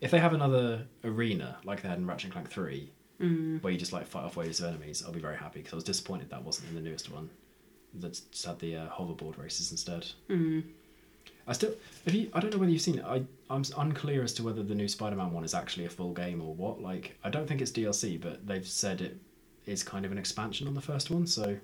[0.00, 2.90] If they have another arena like they had in Ratchet and Clank Three,
[3.20, 3.62] Mm.
[3.62, 5.76] where you just like fight off waves of enemies, I'll be very happy because I
[5.76, 7.30] was disappointed that wasn't in the newest one.
[8.00, 10.04] That just had the uh, hoverboard races instead.
[10.28, 10.64] Mm.
[11.46, 11.74] I still,
[12.06, 12.28] if you?
[12.32, 13.04] I don't know whether you've seen it.
[13.04, 16.40] I I'm unclear as to whether the new Spider-Man one is actually a full game
[16.42, 16.80] or what.
[16.82, 19.16] Like, I don't think it's DLC, but they've said it
[19.66, 21.26] is kind of an expansion on the first one.
[21.26, 21.56] So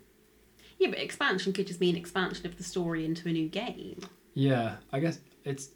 [0.78, 4.00] Yeah, but expansion could just mean expansion of the story into a new game.
[4.34, 5.70] yeah, I guess it's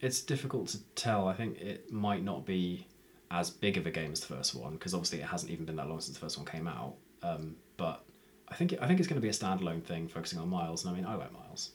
[0.00, 1.28] it's difficult to tell.
[1.28, 2.86] I think it might not be
[3.30, 5.76] as big of a game as the first one because obviously it hasn't even been
[5.76, 6.94] that long since the first one came out.
[7.22, 8.04] Um, but
[8.48, 10.84] I think it, I think it's going to be a standalone thing focusing on Miles,
[10.84, 11.70] and I mean I like Miles.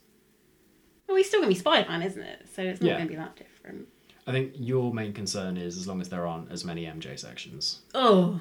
[1.07, 2.47] Well, he's still going to be Spider Man, isn't it?
[2.55, 2.93] So it's not Yeah.
[2.95, 3.87] going to be that different.
[4.27, 7.81] I think your main concern is as long as there aren't as many MJ sections.
[7.93, 8.39] Oh.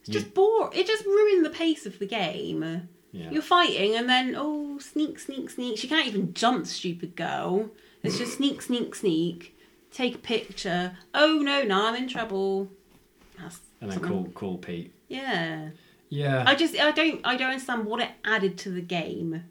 [0.00, 0.70] It's You- just bore.
[0.74, 2.88] It just ruined the pace of the game.
[3.12, 3.30] Yeah.
[3.30, 5.76] You're fighting, and then oh, sneak, sneak, sneak.
[5.78, 7.68] She can't even jump, stupid girl.
[8.02, 9.58] It's just sneak, sneak, sneak.
[9.92, 10.96] Take a picture.
[11.14, 12.68] Oh no, now I'm in trouble.
[13.40, 14.92] That's And then call call Pete.
[15.08, 15.70] Yeah.
[16.08, 16.44] Yeah.
[16.46, 19.44] I just I don't I don't understand what it added to the game.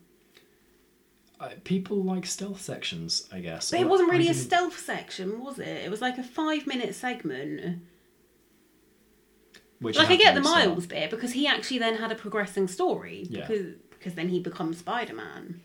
[1.39, 3.71] I- people like stealth sections, I guess.
[3.71, 5.67] But it wasn't really a stealth section, was it?
[5.67, 7.81] It was like a five minute segment.
[9.79, 10.67] Which like I have get the restart.
[10.67, 13.25] Miles bit because he actually then had a progressing story.
[13.29, 13.47] Yeah.
[13.47, 15.61] Because because then he becomes Spider Man.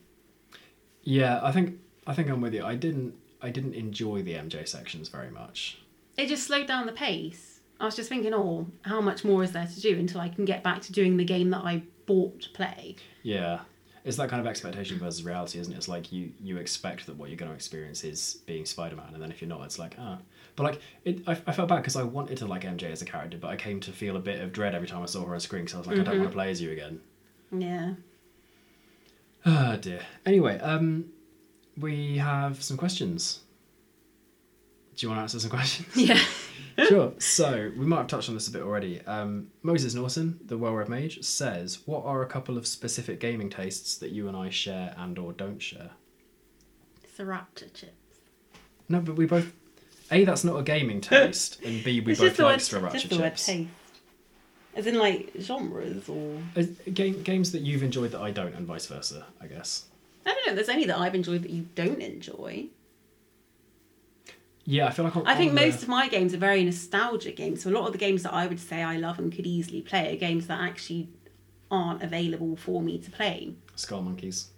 [1.02, 2.64] Yeah, I think I think I'm with you.
[2.64, 3.14] I didn't
[3.44, 5.78] I didn't enjoy the MJ sections very much.
[6.16, 7.60] It just slowed down the pace.
[7.78, 10.46] I was just thinking, oh, how much more is there to do until I can
[10.46, 12.96] get back to doing the game that I bought to play?
[13.22, 13.60] Yeah.
[14.04, 15.76] It's that kind of expectation versus reality, isn't it?
[15.76, 19.22] It's like you you expect that what you're going to experience is being Spider-Man, and
[19.22, 20.18] then if you're not, it's like ah.
[20.56, 23.06] But like it, I, I felt bad because I wanted to like MJ as a
[23.06, 25.34] character, but I came to feel a bit of dread every time I saw her
[25.34, 25.64] on screen.
[25.64, 27.00] because I was like, I don't want to play as you again.
[27.50, 27.94] Yeah.
[29.46, 30.00] Ah dear.
[30.26, 31.06] Anyway, um,
[31.78, 33.40] we have some questions.
[34.96, 35.88] Do you want to answer some questions?
[35.96, 36.20] Yeah.
[36.88, 37.12] sure.
[37.20, 39.00] So we might have touched on this a bit already.
[39.02, 43.96] Um, Moses Norton, the well-read mage, says, "What are a couple of specific gaming tastes
[43.98, 45.90] that you and I share and/or don't share?"
[47.16, 47.92] Sriracha chips.
[48.88, 49.52] No, but we both.
[50.10, 53.16] A, that's not a gaming taste, and B, we It's both like sriracha just the
[53.18, 53.46] word chips.
[53.46, 53.68] taste.
[54.76, 58.66] As in like genres or Uh, game, games that you've enjoyed that I don't, and
[58.66, 59.84] vice versa, I guess.
[60.26, 62.68] I don't know, there's any that I've enjoyed that you don't enjoy.
[64.66, 67.62] Yeah, I feel like I'm I think most of my games are very nostalgic games.
[67.62, 69.82] So a lot of the games that I would say I love and could easily
[69.82, 71.10] play are games that actually
[71.70, 73.54] aren't available for me to play.
[73.76, 74.48] Skull Monkeys.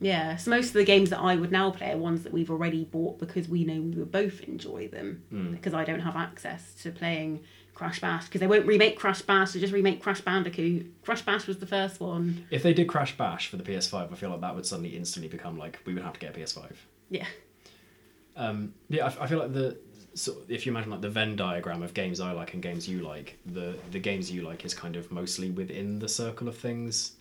[0.00, 2.50] Yeah, so most of the games that I would now play are ones that we've
[2.50, 5.22] already bought because we know we would both enjoy them.
[5.30, 5.52] Hmm.
[5.52, 7.44] Because I don't have access to playing
[7.74, 9.52] Crash Bash because they won't remake Crash Bash.
[9.52, 11.02] They just remake Crash Bandicoot.
[11.02, 12.46] Crash Bash was the first one.
[12.50, 15.28] If they did Crash Bash for the PS5, I feel like that would suddenly instantly
[15.28, 16.72] become like we would have to get a PS5.
[17.10, 17.26] Yeah,
[18.36, 19.76] Um, yeah, I, I feel like the
[20.14, 23.00] so if you imagine like the Venn diagram of games I like and games you
[23.00, 27.12] like, the the games you like is kind of mostly within the circle of things.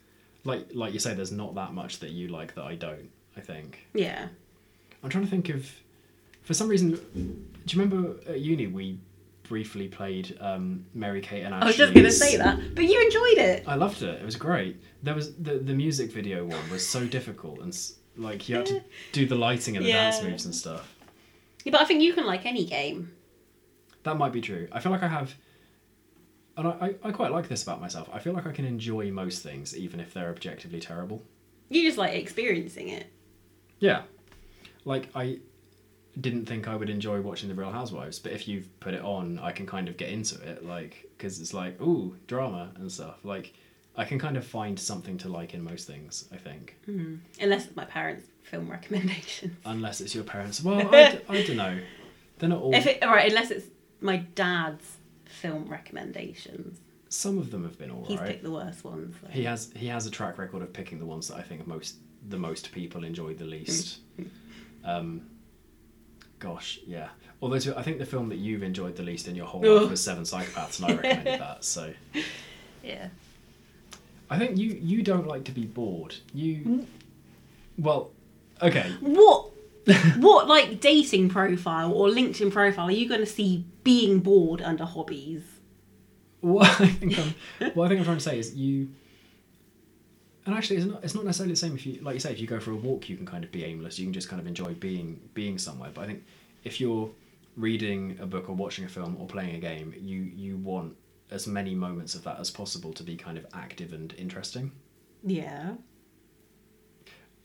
[0.44, 3.10] Like like you say, there's not that much that you like that I don't.
[3.36, 4.28] I think yeah.
[5.04, 5.70] I'm trying to think of.
[6.44, 9.00] For some reason, do you remember at uni we
[9.44, 11.64] briefly played um, Mary Kate and Ashley.
[11.64, 13.64] I was just gonna say that, but you enjoyed it.
[13.68, 14.22] I loved it.
[14.22, 14.82] It was great.
[15.04, 17.78] There was the the music video one was so difficult and
[18.16, 18.82] like you had to
[19.12, 20.10] do the lighting and the Yeah.
[20.12, 20.96] dance moves and stuff.
[21.66, 23.12] Yeah, but I think you can like any game.
[24.04, 24.68] That might be true.
[24.72, 25.34] I feel like I have,
[26.58, 28.10] and I, I, I quite like this about myself.
[28.12, 31.24] I feel like I can enjoy most things, even if they're objectively terrible.
[31.70, 33.08] You just like experiencing it.
[33.80, 34.02] Yeah.
[34.84, 35.40] Like, I
[36.22, 39.40] didn't think I would enjoy watching The Real Housewives, but if you've put it on,
[39.40, 40.66] I can kind of get into it.
[40.66, 43.20] Like, because it's like, ooh, drama and stuff.
[43.24, 43.54] Like,
[43.96, 46.76] I can kind of find something to like in most things, I think.
[47.40, 49.56] Unless it's my parents' film recommendations.
[49.66, 50.64] Unless it's your parents.
[50.64, 51.80] Well, I, d- I don't know.
[52.40, 52.74] They're not all.
[52.76, 53.68] If it, all right, unless it's
[54.02, 56.80] my dad's film recommendations.
[57.10, 58.08] Some of them have been alright.
[58.10, 59.16] He's picked the worst ones.
[59.22, 59.28] so.
[59.30, 61.98] He has he has a track record of picking the ones that I think most
[62.28, 64.00] the most people enjoy the least.
[64.84, 65.22] um,
[66.44, 67.08] gosh, yeah.
[67.42, 70.04] Although I think the film that you've enjoyed the least in your whole life was
[70.04, 71.64] Seven Psychopaths, and I recommended that.
[71.64, 71.94] So
[72.84, 73.08] Yeah.
[74.30, 76.16] I think you you don't like to be bored.
[76.34, 76.86] You mm.
[77.78, 78.12] well,
[78.62, 78.92] okay.
[79.00, 79.52] What?
[80.18, 84.86] what like dating profile or LinkedIn profile are you going to see being bored under
[84.86, 85.44] hobbies?
[86.40, 87.36] What I think I'm
[87.74, 88.90] what I think I'm trying to say is you.
[90.46, 91.04] And actually, it's not.
[91.04, 91.76] It's not necessarily the same.
[91.76, 93.52] If you, like you say, if you go for a walk, you can kind of
[93.52, 93.98] be aimless.
[93.98, 95.92] You can just kind of enjoy being being somewhere.
[95.94, 96.24] But I think
[96.64, 97.10] if you're
[97.56, 100.96] reading a book or watching a film or playing a game, you you want
[101.32, 104.72] as many moments of that as possible to be kind of active and interesting.
[105.24, 105.76] Yeah.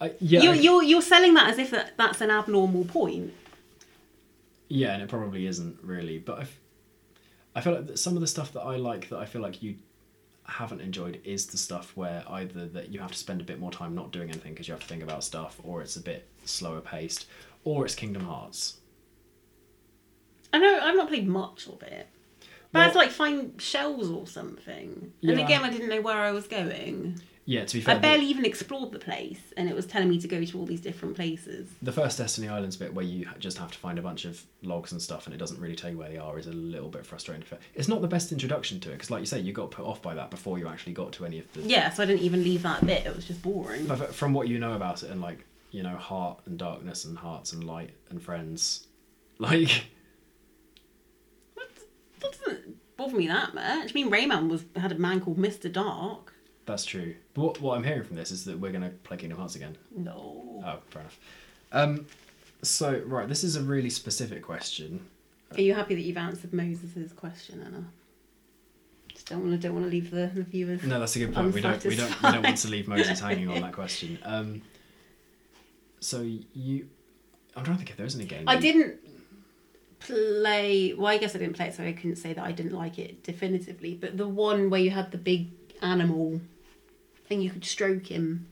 [0.01, 3.33] I, yeah, you're, you're you're selling that as if that, that's an abnormal point.
[4.69, 6.61] Yeah, and it probably isn't really, but I've,
[7.55, 9.63] I feel like that some of the stuff that I like that I feel like
[9.63, 9.77] you
[10.49, 13.71] haven't enjoyed is the stuff where either that you have to spend a bit more
[13.71, 16.27] time not doing anything because you have to think about stuff, or it's a bit
[16.45, 17.27] slower paced,
[17.65, 18.79] or it's Kingdom Hearts.
[20.53, 22.09] I know I've not played much of it.
[22.73, 25.13] But I had to like find shells or something.
[25.21, 25.33] Yeah.
[25.33, 27.21] And again I didn't know where I was going.
[27.49, 30.21] Yeah, to be fair, I barely even explored the place and it was telling me
[30.21, 31.71] to go to all these different places.
[31.81, 34.93] the, first Destiny Islands bit where you just have to find a bunch of logs
[34.93, 37.07] and stuff, and it doesn't really tell you where they are, is a little bit
[37.07, 37.47] frustrating.
[37.75, 40.03] It's not the best introduction to it because, like you say, you got put off
[40.03, 42.45] by that before you actually got to any of the Yeah, so I didn't even
[42.45, 43.07] leave that bit.
[43.07, 43.87] It was just boring.
[43.87, 47.17] But from what you know about it and like you know heart and darkness and
[47.17, 48.87] hearts and light and friends
[49.39, 49.87] like
[51.57, 51.69] That
[52.21, 53.91] doesn't bother me that much.
[53.91, 55.73] I mean, Rayman was had a man called Mr.
[55.73, 56.28] Dark.
[56.69, 59.17] That's true but what, what i'm hearing from this is that we're going to play
[59.17, 60.63] kingdom hearts again No.
[60.65, 61.19] oh fair enough
[61.73, 62.07] um
[62.63, 65.07] So right, this is a really specific question.
[65.55, 67.85] Are you happy that you've answered Moses' question, Anna?
[69.13, 70.83] Just don't want to don't want to leave the, the viewers.
[70.83, 71.55] No, that's a good point.
[71.55, 74.19] We don't we don't we don't want to leave Moses hanging on that question.
[74.25, 74.63] Um,
[76.01, 76.21] so
[76.53, 76.89] you,
[77.55, 78.49] I'm trying to think if there isn't a game.
[78.49, 78.97] I didn't
[80.01, 80.95] play.
[80.95, 82.99] Well, I guess I didn't play it, so I couldn't say that I didn't like
[82.99, 83.95] it definitively.
[83.95, 85.49] But the one where you had the big
[85.83, 86.41] animal
[87.31, 88.49] and you could stroke him,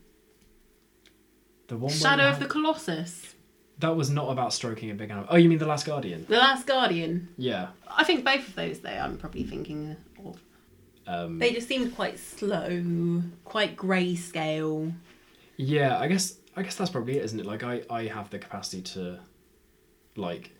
[1.69, 3.35] The one Shadow of the Colossus,
[3.79, 5.29] that was not about stroking a big animal.
[5.31, 6.25] Oh, you mean the Last Guardian?
[6.29, 7.29] The Last Guardian.
[7.37, 7.69] Yeah.
[7.89, 10.41] I think both of those, though, I'm probably thinking of.
[11.07, 14.93] Um, They just seemed quite slow, quite grayscale.
[15.57, 17.47] Yeah, I guess I guess that's probably it, isn't it?
[17.47, 19.21] Like I, I have the capacity to
[20.17, 20.51] like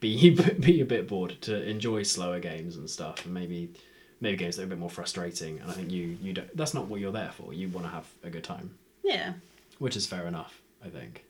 [0.00, 0.30] be
[0.60, 3.72] be a bit bored, to enjoy slower games and stuff, and maybe
[4.20, 5.58] maybe games that are a bit more frustrating.
[5.60, 6.56] And I think you you don't.
[6.56, 7.52] That's not what you're there for.
[7.52, 9.32] You want to have a good time, Yeah.
[9.78, 10.60] which is fair enough.
[10.84, 11.24] I think.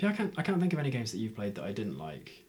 [0.00, 1.98] Yeah, I can't I can't think of any games that you've played that I didn't
[1.98, 2.44] like.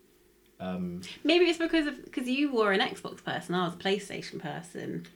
[0.59, 4.39] Um, Maybe it's because of because you were an Xbox person, I was a PlayStation
[4.39, 5.07] person.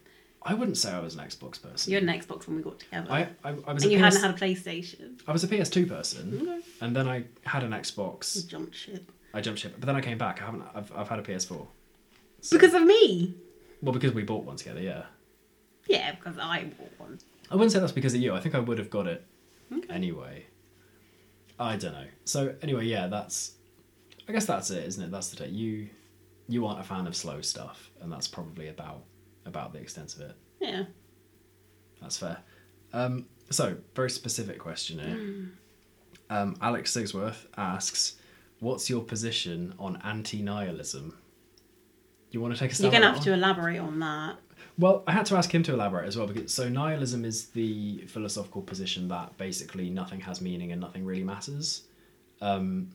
[0.48, 1.92] I wouldn't say I was an Xbox person.
[1.92, 4.04] You had an Xbox when we got together, I, I, I was and you PS,
[4.16, 5.20] hadn't had a PlayStation.
[5.28, 6.60] I was a PS2 person, Okay.
[6.82, 8.36] and then I had an Xbox.
[8.36, 10.42] You jumped ship I jumped ship, but then I came back.
[10.42, 10.64] I haven't.
[10.76, 11.66] I've, I've had a PS4.
[12.42, 13.34] So- because of me.
[13.86, 14.82] Well, because we bought one together.
[14.82, 15.04] Yeah,
[15.88, 17.20] Yeah, because I bought one.
[17.52, 18.34] I wouldn't say that's because of you.
[18.34, 19.24] I think I would have got it
[19.72, 19.94] Okay.
[19.94, 20.46] anyway.
[21.60, 22.08] I don't know.
[22.26, 23.54] So anyway, yeah, that's.
[24.28, 25.12] I guess that's it, isn't it?
[25.12, 25.48] That's the day.
[25.50, 25.88] You,
[26.48, 29.04] you aren't a fan of slow stuff, and that's probably about
[29.46, 30.36] about the extent of it.
[30.60, 30.84] Yeah.
[32.02, 32.40] That's fair.
[32.92, 35.50] Um, so, very specific question here.
[36.36, 38.16] Um, Alex Sigsworth asks,
[38.60, 41.16] "What's your position on anti-nihilism?"
[42.36, 44.36] You want to take a You're gonna at have to elaborate on that.
[44.78, 48.00] Well, I had to ask him to elaborate as well because so nihilism is the
[48.08, 51.84] philosophical position that basically nothing has meaning and nothing really matters.
[52.42, 52.90] Um,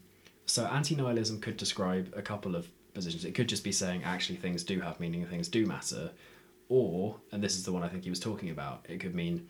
[0.45, 3.25] so anti-nihilism could describe a couple of positions.
[3.25, 6.11] It could just be saying actually things do have meaning and things do matter,
[6.69, 8.85] or and this is the one I think he was talking about.
[8.91, 9.49] It could mean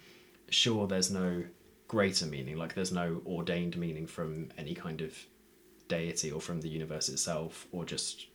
[0.51, 1.43] sure there's no
[1.89, 5.19] greater meaning, like there's no ordained meaning from any kind of
[5.89, 8.27] deity or from the universe itself, or just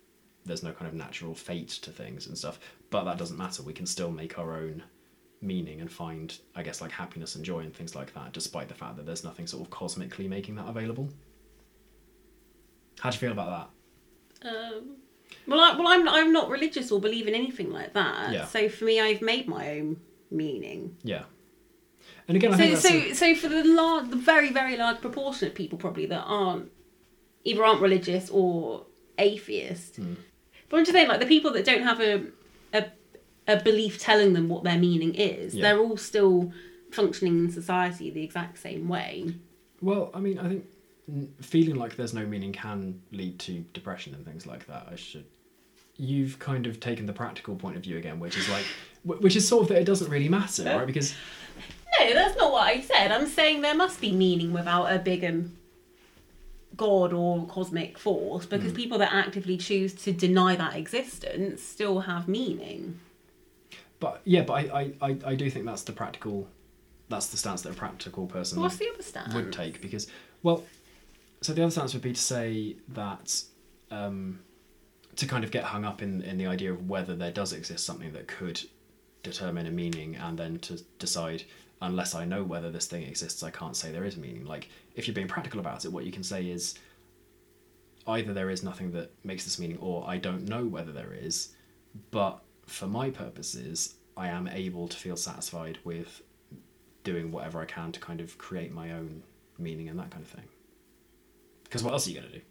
[0.45, 2.59] there's no kind of natural fate to things and stuff.
[2.89, 3.63] But that doesn't matter.
[3.63, 4.83] We can still make our own
[5.41, 8.73] meaning and find, I guess, like happiness and joy and things like that, despite the
[8.73, 11.09] fact that there's nothing sort of cosmically making that available.
[12.99, 13.69] How do you feel about
[14.41, 14.49] that?
[14.49, 14.97] Um,
[15.47, 18.31] well, I, well, I'm I'm not religious or believe in anything like that.
[18.31, 18.45] Yeah.
[18.45, 19.97] So for me, I've made my own
[20.31, 20.95] meaning.
[21.03, 21.23] Yeah.
[22.27, 25.47] And again, I So so a- so for the large, the very very large proportion
[25.47, 26.71] of people probably that aren't
[27.43, 28.85] either aren't religious or
[29.17, 29.97] atheist.
[29.97, 30.13] Hmm.
[30.69, 32.23] But I'm just saying, like the people that don't have a
[32.73, 32.85] a,
[33.47, 35.61] a belief telling them what their meaning is, Yeah.
[35.63, 36.51] they're all still
[36.91, 39.33] functioning in society the exact same way.
[39.81, 40.65] well, I mean, I think
[41.09, 44.87] n- feeling like there's no meaning can lead to depression and things like that.
[44.91, 45.25] I should.
[45.97, 48.65] You've kind of taken the practical point of view again, which is like,
[49.03, 50.85] wh- which is sort of that it doesn't really matter, right?
[50.87, 51.13] Because
[51.99, 53.11] No, that's not what I said.
[53.11, 55.23] I'm saying there must be meaning without a big
[56.77, 58.75] god or cosmic force because Hmm.
[58.77, 62.99] people that actively choose to deny that existence still have meaning.
[63.99, 64.59] But yeah, but I,
[65.01, 66.47] I, I, I do think that's the practical,
[67.09, 69.33] that's the stance that a practical person What's the other stance?
[69.33, 70.07] would take because,
[70.43, 70.63] well,
[71.41, 73.41] so the other stance would be to say that
[73.91, 74.39] um,
[75.15, 77.85] to kind of get hung up in in the idea of whether there does exist
[77.85, 78.61] something that could
[79.23, 81.43] determine a meaning, and then to decide
[81.81, 84.45] unless I know whether this thing exists, I can't say there is meaning.
[84.45, 86.75] Like if you're being practical about it, what you can say is
[88.07, 91.49] either there is nothing that makes this meaning, or I don't know whether there is,
[92.11, 96.21] but for my purposes, I am able to feel satisfied with
[97.03, 99.23] doing whatever I can to kind of create my own
[99.57, 100.45] meaning and that kind of thing.
[101.63, 102.45] Because what else are you going to do?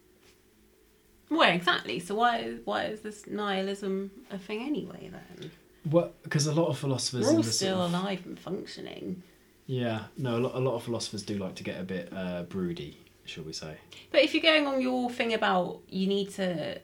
[1.29, 1.99] Well, exactly.
[1.99, 5.09] So why why is this nihilism a thing anyway?
[5.11, 5.51] Then
[5.89, 9.21] Well, because a lot of philosophers all still sort of, alive and functioning.
[9.67, 12.43] yeah, no, a lot, a lot of philosophers do like to get a bit uh,
[12.43, 13.77] broody, shall we say?
[14.11, 16.81] But if you're going on your thing about you need to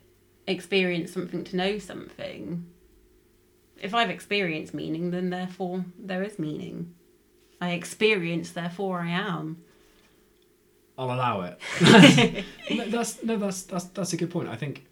[0.47, 2.65] experience something to know something,
[3.81, 6.93] if I've experienced meaning, then therefore there is meaning.
[7.59, 9.63] I experience, therefore I am.
[10.97, 11.59] I'll allow it.
[12.69, 14.49] no, that's no, that's that's that's a good point.
[14.49, 14.85] I think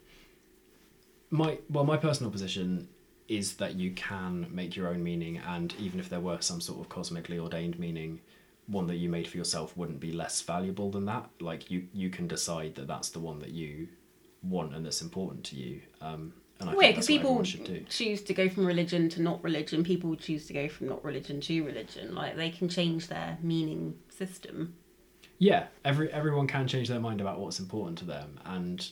[1.30, 2.88] my well, my personal position
[3.30, 6.82] is that you can make your own meaning, and even if there were some sort
[6.82, 8.20] of cosmically ordained meaning,
[8.68, 11.30] one that you made for yourself wouldn't be less valuable than that.
[11.40, 13.88] Like you, you can decide that that's the one that you
[14.44, 15.82] want and that's important to you.
[16.02, 17.86] Um, and I Well, because people should do.
[17.90, 19.84] choose to go from religion to not religion.
[19.84, 22.14] People choose to go from not religion to religion.
[22.16, 24.76] Like they can change their meaning system.
[25.38, 28.90] yeah, every everyone can change their mind about what's important to them, and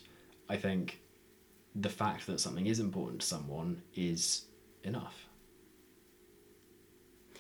[0.48, 1.02] I think
[1.76, 4.46] the fact that something is important to someone is
[4.84, 5.28] enough.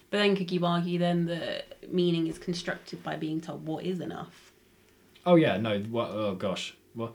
[0.09, 3.99] But then could you argue then that meaning is constructed by being told what is
[3.99, 4.51] enough?
[5.25, 5.79] Oh yeah, no.
[5.79, 6.11] What?
[6.11, 6.75] Oh gosh.
[6.95, 7.13] Well,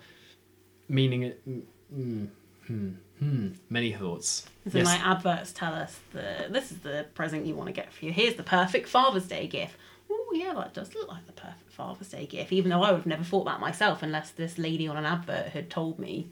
[0.88, 1.48] meaning it.
[1.48, 1.62] Mm,
[1.94, 2.28] mm,
[2.66, 2.88] hmm.
[3.18, 3.48] Hmm.
[3.70, 4.46] Many thoughts.
[4.68, 4.84] So Yes.
[4.84, 8.12] my adverts tell us that this is the present you want to get for you.
[8.12, 9.76] Here's the perfect Father's Day gift.
[10.10, 12.52] Oh yeah, that does look like the perfect Father's Day gift.
[12.52, 15.48] Even though I would have never thought that myself unless this lady on an advert
[15.50, 16.28] had told me.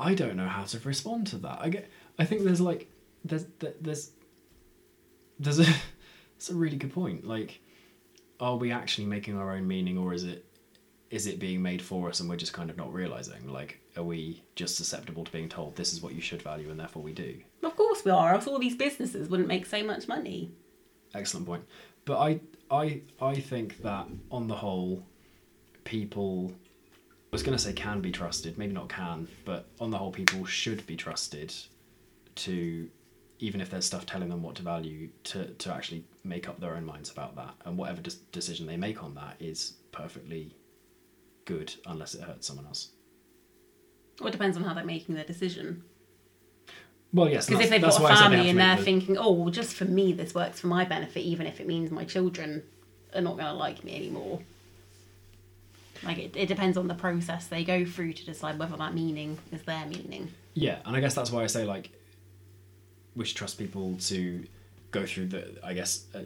[0.00, 1.58] I don't know how to respond to that.
[1.60, 1.90] I get.
[2.18, 2.90] I think there's like
[3.24, 3.44] there's
[3.80, 4.10] there's
[5.38, 5.66] there's a
[6.36, 7.26] it's a really good point.
[7.26, 7.60] Like,
[8.40, 10.46] are we actually making our own meaning, or is it
[11.10, 13.52] is it being made for us, and we're just kind of not realizing?
[13.52, 16.80] Like, are we just susceptible to being told this is what you should value, and
[16.80, 17.36] therefore we do?
[17.62, 20.50] Of course we are, else all these businesses wouldn't make so much money.
[21.14, 21.64] Excellent point.
[22.06, 22.40] But I
[22.70, 25.04] I I think that on the whole,
[25.84, 26.52] people
[27.32, 30.10] I was going to say can be trusted, maybe not can, but on the whole,
[30.10, 31.54] people should be trusted
[32.36, 32.88] to,
[33.38, 36.74] even if there's stuff telling them what to value, to, to actually make up their
[36.74, 37.54] own minds about that.
[37.64, 40.56] And whatever des- decision they make on that is perfectly
[41.44, 42.90] good, unless it hurts someone else.
[44.18, 45.84] Well, it depends on how they're making their decision.
[47.12, 48.82] Well, yes, Because if they've got a why I said they family and they're the-
[48.82, 51.92] thinking, oh, well, just for me, this works for my benefit, even if it means
[51.92, 52.64] my children
[53.14, 54.40] are not going to like me anymore.
[56.02, 59.38] Like, it, it depends on the process they go through to decide whether that meaning
[59.52, 60.32] is their meaning.
[60.54, 61.90] Yeah, and I guess that's why I say like
[63.14, 64.44] we should trust people to
[64.90, 66.24] go through the I guess a,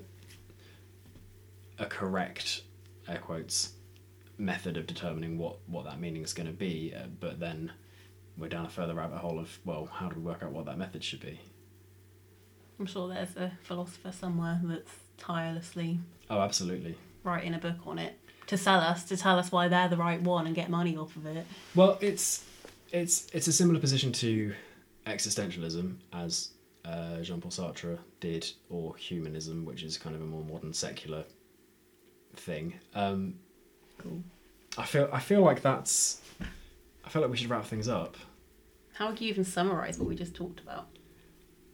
[1.79, 2.63] a correct
[3.09, 3.73] air quotes
[4.39, 7.73] method of determining what what that meaning is going to be, uh, but then
[8.37, 10.79] we're down a further rabbit hole of well, how do we work out what that
[10.79, 11.39] method should be?
[12.79, 16.97] I'm sure there's a philosopher somewhere that's tirelessly Oh, absolutely.
[17.23, 20.21] writing a book on it to sell us, to tell us why they're the right
[20.21, 21.47] one and get money off of it.
[21.75, 22.45] Well, it's
[22.93, 24.55] it's it's a similar position to
[25.07, 26.51] existentialism as
[26.85, 31.25] uh, Jean Paul Sartre did, or humanism, which is kind of a more modern secular
[32.37, 32.75] thing.
[32.95, 33.35] Um,
[33.99, 34.23] Cool.
[34.77, 36.21] I feel I feel like that's
[37.05, 38.17] I feel like we should wrap things up.
[38.95, 40.89] How would you even summarise what we just talked about?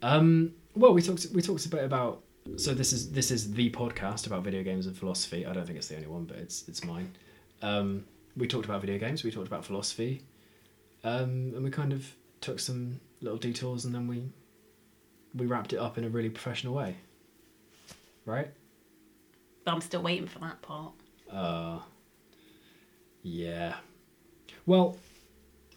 [0.02, 2.22] Um, well, we talked we talked a bit about
[2.56, 5.46] so this is this is the podcast about video games and philosophy.
[5.46, 7.12] I don't think it's the only one, but it's it's mine.
[7.62, 8.04] Um,
[8.36, 9.24] we talked about video games.
[9.24, 10.22] We talked about philosophy,
[11.04, 12.06] um, and we kind of
[12.40, 14.24] took some little detours, and then we
[15.34, 16.96] we wrapped it up in a really professional way.
[18.24, 18.50] Right?
[19.64, 20.92] But I'm still waiting for that part.
[21.30, 21.80] Uh,
[23.22, 23.76] yeah.
[24.66, 24.96] Well,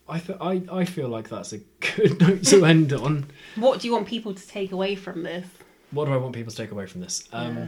[0.08, 3.26] I, th- I I feel like that's a good note to end on.
[3.56, 5.48] What do you want people to take away from this?
[5.94, 7.28] What do I want people to take away from this?
[7.32, 7.68] Um, Yeah.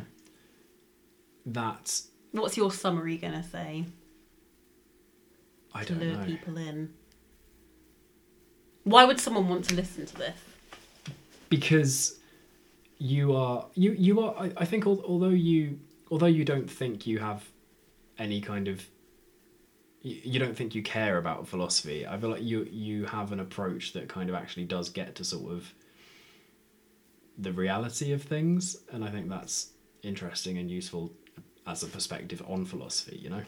[1.48, 2.02] That
[2.32, 3.86] What's your summary gonna say
[5.74, 6.26] I don't lure know.
[6.26, 6.92] people in?
[8.84, 10.38] Why would someone want to listen to this?
[11.50, 12.20] because
[12.98, 17.06] you are you you are I, I think al- although you although you don't think
[17.06, 17.48] you have
[18.18, 18.84] any kind of
[20.02, 23.40] you, you don't think you care about philosophy i feel like you you have an
[23.40, 25.72] approach that kind of actually does get to sort of
[27.38, 29.70] the reality of things and i think that's
[30.04, 31.12] interesting and useful
[31.68, 33.42] as a perspective on philosophy you know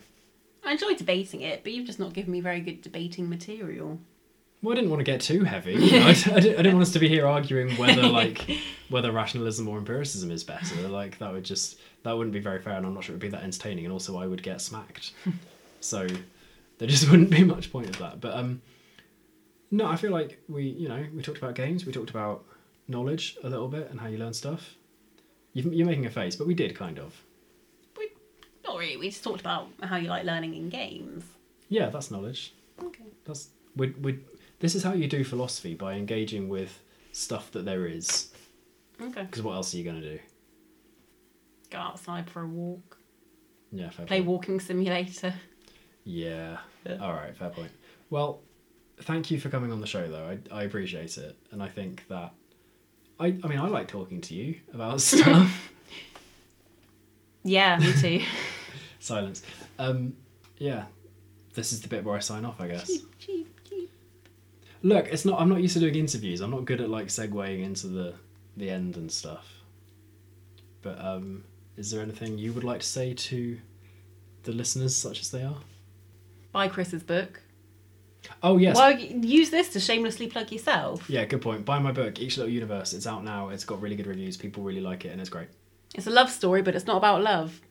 [0.66, 4.00] I enjoy debating it, but you've just not given me very good debating material.
[4.62, 6.08] well i didn't want to get too heavy you know?
[6.08, 8.46] I, I, didn't, I didn't want us to be here arguing whether like
[8.90, 12.74] whether rationalism or empiricism is better like that would just that wouldn't be very fair
[12.74, 15.14] and i'm not sure it would be that entertaining and also i would get smacked
[15.80, 16.06] so
[16.80, 18.62] there just wouldn't be much point of that but um
[19.72, 22.44] no i feel like we you know we talked about games we talked about
[22.88, 24.76] knowledge a little bit and how you learn stuff
[25.54, 27.16] You've, you're making a face but we did kind of
[27.98, 28.10] We,
[28.64, 28.98] not really.
[28.98, 31.24] We just talked about how you like learning in games.
[31.70, 33.06] yeah that's knowledge Okay.
[33.26, 34.20] that's we we
[34.60, 36.80] this is how you do philosophy by engaging with
[37.12, 38.32] stuff that there is
[39.02, 39.24] Okay.
[39.24, 40.20] because what else are you going to do
[41.70, 42.98] Go outside for a walk.
[43.72, 44.28] yeah fair Play point.
[44.30, 45.34] walking simulator.
[46.06, 46.60] Yeah.
[46.86, 46.98] Yeah.
[47.02, 47.36] All right.
[47.36, 47.72] Fair point.
[48.10, 48.40] Well,
[49.02, 50.38] thank you for coming on the show, though.
[50.54, 52.32] I, I appreciate it, and I think that
[53.20, 55.72] I I mean I like talking to you about stuff.
[57.44, 58.26] Yeah, me too.
[59.00, 59.42] Silence.
[59.80, 60.16] Um.
[60.58, 60.86] Yeah.
[61.54, 62.92] This is the bit where I sign off, I guess.
[64.84, 65.42] Look, it's not.
[65.42, 66.42] I'm not used to doing interviews.
[66.42, 68.14] I'm not good at like segueing into the
[68.56, 69.48] the end and stuff.
[70.82, 71.44] But um,
[71.76, 73.58] is there anything you would like to say to
[74.44, 75.58] the listeners, such as they are?
[76.52, 77.42] Buy Chris's book.
[78.44, 78.76] Oh yes.
[78.76, 81.10] Well, use this to shamelessly plug yourself.
[81.10, 81.66] Yeah, good point.
[81.66, 82.94] Buy my book, Each Little Universe.
[82.94, 83.50] It's out now.
[83.50, 84.38] It's got really good reviews.
[84.38, 85.48] People really like it, and it's great.
[85.96, 87.62] It's a love story, but it's not about love.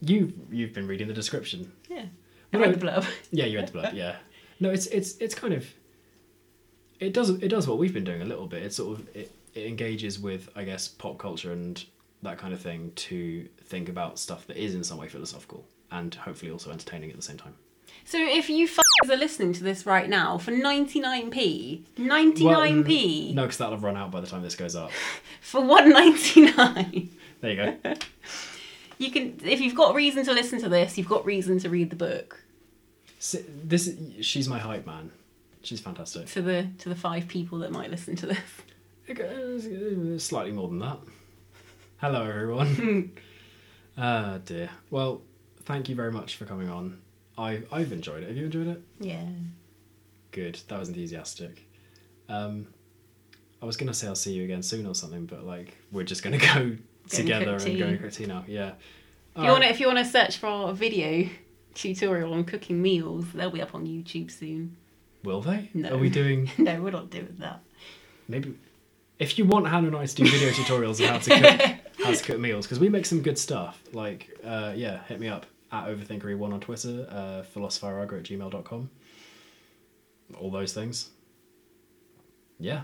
[0.00, 1.72] You you've been reading the description.
[1.88, 2.06] Yeah.
[2.52, 3.04] I read the blurb.
[3.32, 3.94] Yeah, you read the blurb.
[3.94, 4.16] Yeah.
[4.60, 5.66] No, it's it's it's kind of.
[7.00, 8.62] It does it does what we've been doing a little bit.
[8.62, 11.84] It sort of it, it engages with I guess pop culture and
[12.22, 16.14] that kind of thing to think about stuff that is in some way philosophical and
[16.14, 17.54] hopefully also entertaining at the same time.
[18.04, 23.58] So if you f***ers are listening to this right now for 99p, 99p No, because
[23.58, 24.90] that'll have run out by the time this goes up.
[25.40, 27.94] for 199, There you go.
[28.98, 29.38] you can.
[29.44, 32.42] If you've got reason to listen to this, you've got reason to read the book.
[33.18, 35.10] S- This she's my hype man.
[35.62, 36.26] She's fantastic.
[36.28, 38.38] To the to the five people that might listen to this.
[40.22, 40.98] Slightly more than that.
[41.98, 43.12] Hello, everyone.
[43.96, 44.70] Ah, dear.
[44.90, 45.22] Well,
[45.66, 47.00] thank you very much for coming on.
[47.36, 48.28] I I've enjoyed it.
[48.28, 48.82] Have you enjoyed it?
[49.00, 49.24] Yeah.
[50.30, 50.60] Good.
[50.68, 51.68] That was enthusiastic.
[52.28, 52.68] Um,
[53.62, 56.22] I was gonna say I'll see you again soon or something, but like we're just
[56.22, 56.76] gonna go
[57.08, 58.44] together and go and cook tea now.
[58.46, 58.72] Yeah.
[59.36, 61.28] If you want to, if you want to search for a video
[61.74, 64.76] tutorial on cooking meals, they'll be up on YouTube soon.
[65.24, 65.70] Will they?
[65.74, 65.94] No.
[65.94, 66.50] Are we doing?
[66.58, 67.60] no, we're not doing that.
[68.28, 68.56] Maybe.
[69.18, 72.12] If you want Hannah and I to do video tutorials on how to cook, how
[72.12, 73.82] to cook meals, because we make some good stuff.
[73.92, 78.90] Like, uh, yeah, hit me up at overthinkery1 on Twitter, uh, philosopherargo at gmail.com.
[80.38, 81.10] All those things.
[82.58, 82.82] Yeah.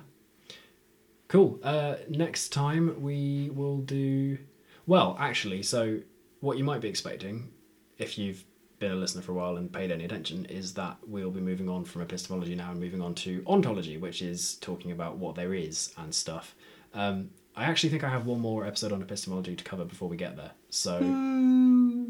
[1.29, 1.61] Cool.
[1.63, 4.39] Uh, next time we will do.
[4.87, 6.01] Well, actually, so
[6.41, 7.51] what you might be expecting,
[7.99, 8.45] if you've
[8.81, 11.69] been a listener for a while and paid any attention, is that we'll be moving
[11.69, 15.55] on from epistemology now and moving on to ontology, which is talking about what there
[15.55, 16.57] is and stuff.
[16.95, 20.17] Um, I actually think I have one more episode on epistemology to cover before we
[20.17, 20.53] get there.
[20.71, 20.99] So,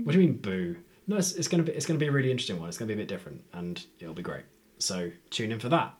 [0.05, 0.77] what do you mean, boo?
[1.07, 2.69] No, it's, it's gonna be it's gonna be a really interesting one.
[2.69, 4.45] It's gonna be a bit different, and it'll be great.
[4.79, 5.95] So tune in for that.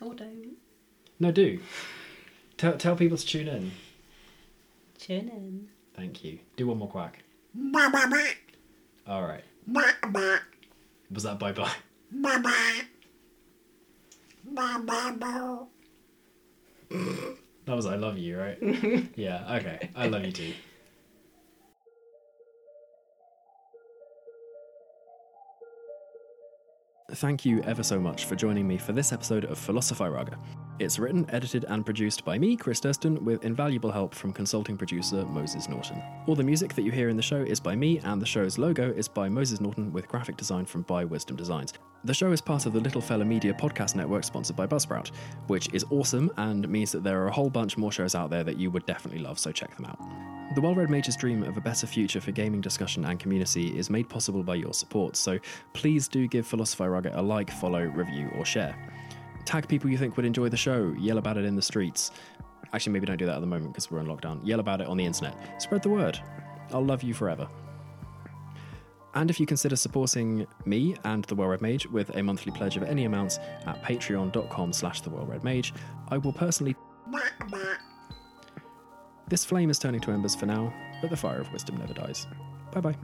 [0.00, 0.56] Or don't.
[1.18, 1.60] No, do
[2.56, 3.72] tell tell people to tune in.
[4.98, 5.68] Tune in.
[5.94, 6.38] Thank you.
[6.56, 7.22] Do one more quack.
[9.06, 9.44] All right.
[11.10, 11.70] Was that bye bye?
[12.10, 12.54] Ba ba.
[14.44, 15.66] Ba ba.
[17.66, 18.58] That was I love you, right?
[19.16, 19.56] yeah.
[19.56, 19.90] Okay.
[19.96, 20.52] I love you too.
[27.12, 30.36] Thank you ever so much for joining me for this episode of Philosophy Raga.
[30.80, 35.24] It's written, edited, and produced by me, Chris Durston, with invaluable help from consulting producer
[35.24, 36.02] Moses Norton.
[36.26, 38.58] All the music that you hear in the show is by me, and the show's
[38.58, 41.74] logo is by Moses Norton with graphic design from By Wisdom Designs.
[42.02, 45.12] The show is part of the Little Fella Media podcast network sponsored by Buzzsprout,
[45.46, 48.42] which is awesome and means that there are a whole bunch more shows out there
[48.42, 50.25] that you would definitely love, so check them out.
[50.56, 54.08] The Well-Red Mage's dream of a better future for gaming discussion and community is made
[54.08, 55.38] possible by your support, so
[55.74, 58.74] please do give Philosophy Raga a like, follow, review, or share.
[59.44, 62.10] Tag people you think would enjoy the show, yell about it in the streets.
[62.72, 64.40] Actually, maybe don't do that at the moment because we're in lockdown.
[64.44, 65.60] Yell about it on the internet.
[65.60, 66.18] Spread the word.
[66.72, 67.46] I'll love you forever.
[69.12, 72.82] And if you consider supporting me and the Well-Red Mage with a monthly pledge of
[72.82, 75.10] any amount at patreon.com slash the
[75.42, 75.74] Mage,
[76.08, 76.74] I will personally
[79.28, 82.26] this flame is turning to embers for now, but the fire of wisdom never dies.
[82.72, 82.96] Bye bye.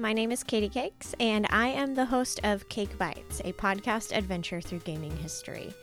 [0.00, 4.16] My name is Katie Cakes, and I am the host of Cake Bites, a podcast
[4.16, 5.74] adventure through gaming history.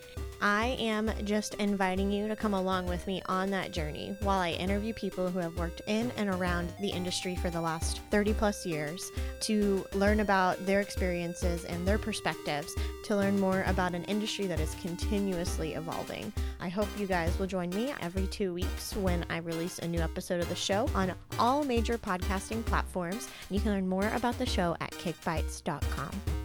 [0.42, 4.52] I am just inviting you to come along with me on that journey while I
[4.52, 8.66] interview people who have worked in and around the industry for the last 30 plus
[8.66, 9.12] years
[9.42, 12.74] to learn about their experiences and their perspectives,
[13.06, 16.32] to learn more about an industry that is continuously evolving.
[16.60, 20.00] I hope you guys will join me every two weeks when I release a new
[20.00, 23.30] episode of the show on all major podcasting platforms.
[23.50, 26.45] You can learn more about the show at cakebites.com.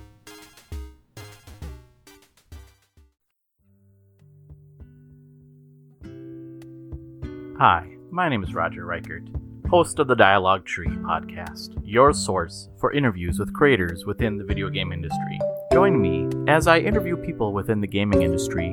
[7.60, 9.24] Hi, my name is Roger Reichert,
[9.68, 14.70] host of the Dialogue Tree podcast, your source for interviews with creators within the video
[14.70, 15.38] game industry.
[15.70, 18.72] Join me as I interview people within the gaming industry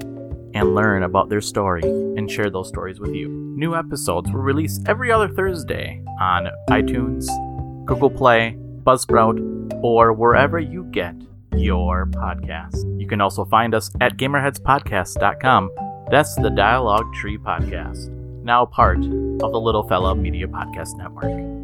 [0.54, 3.28] and learn about their story and share those stories with you.
[3.28, 7.28] New episodes will release every other Thursday on iTunes,
[7.86, 9.38] Google Play, Buzzsprout,
[9.84, 11.14] or wherever you get
[11.58, 12.86] your podcast.
[13.02, 15.72] You can also find us at gamerheadspodcast.com.
[16.10, 18.17] That's the Dialogue Tree Podcast,
[18.48, 21.57] now part of the Little Fella Media Podcast Network.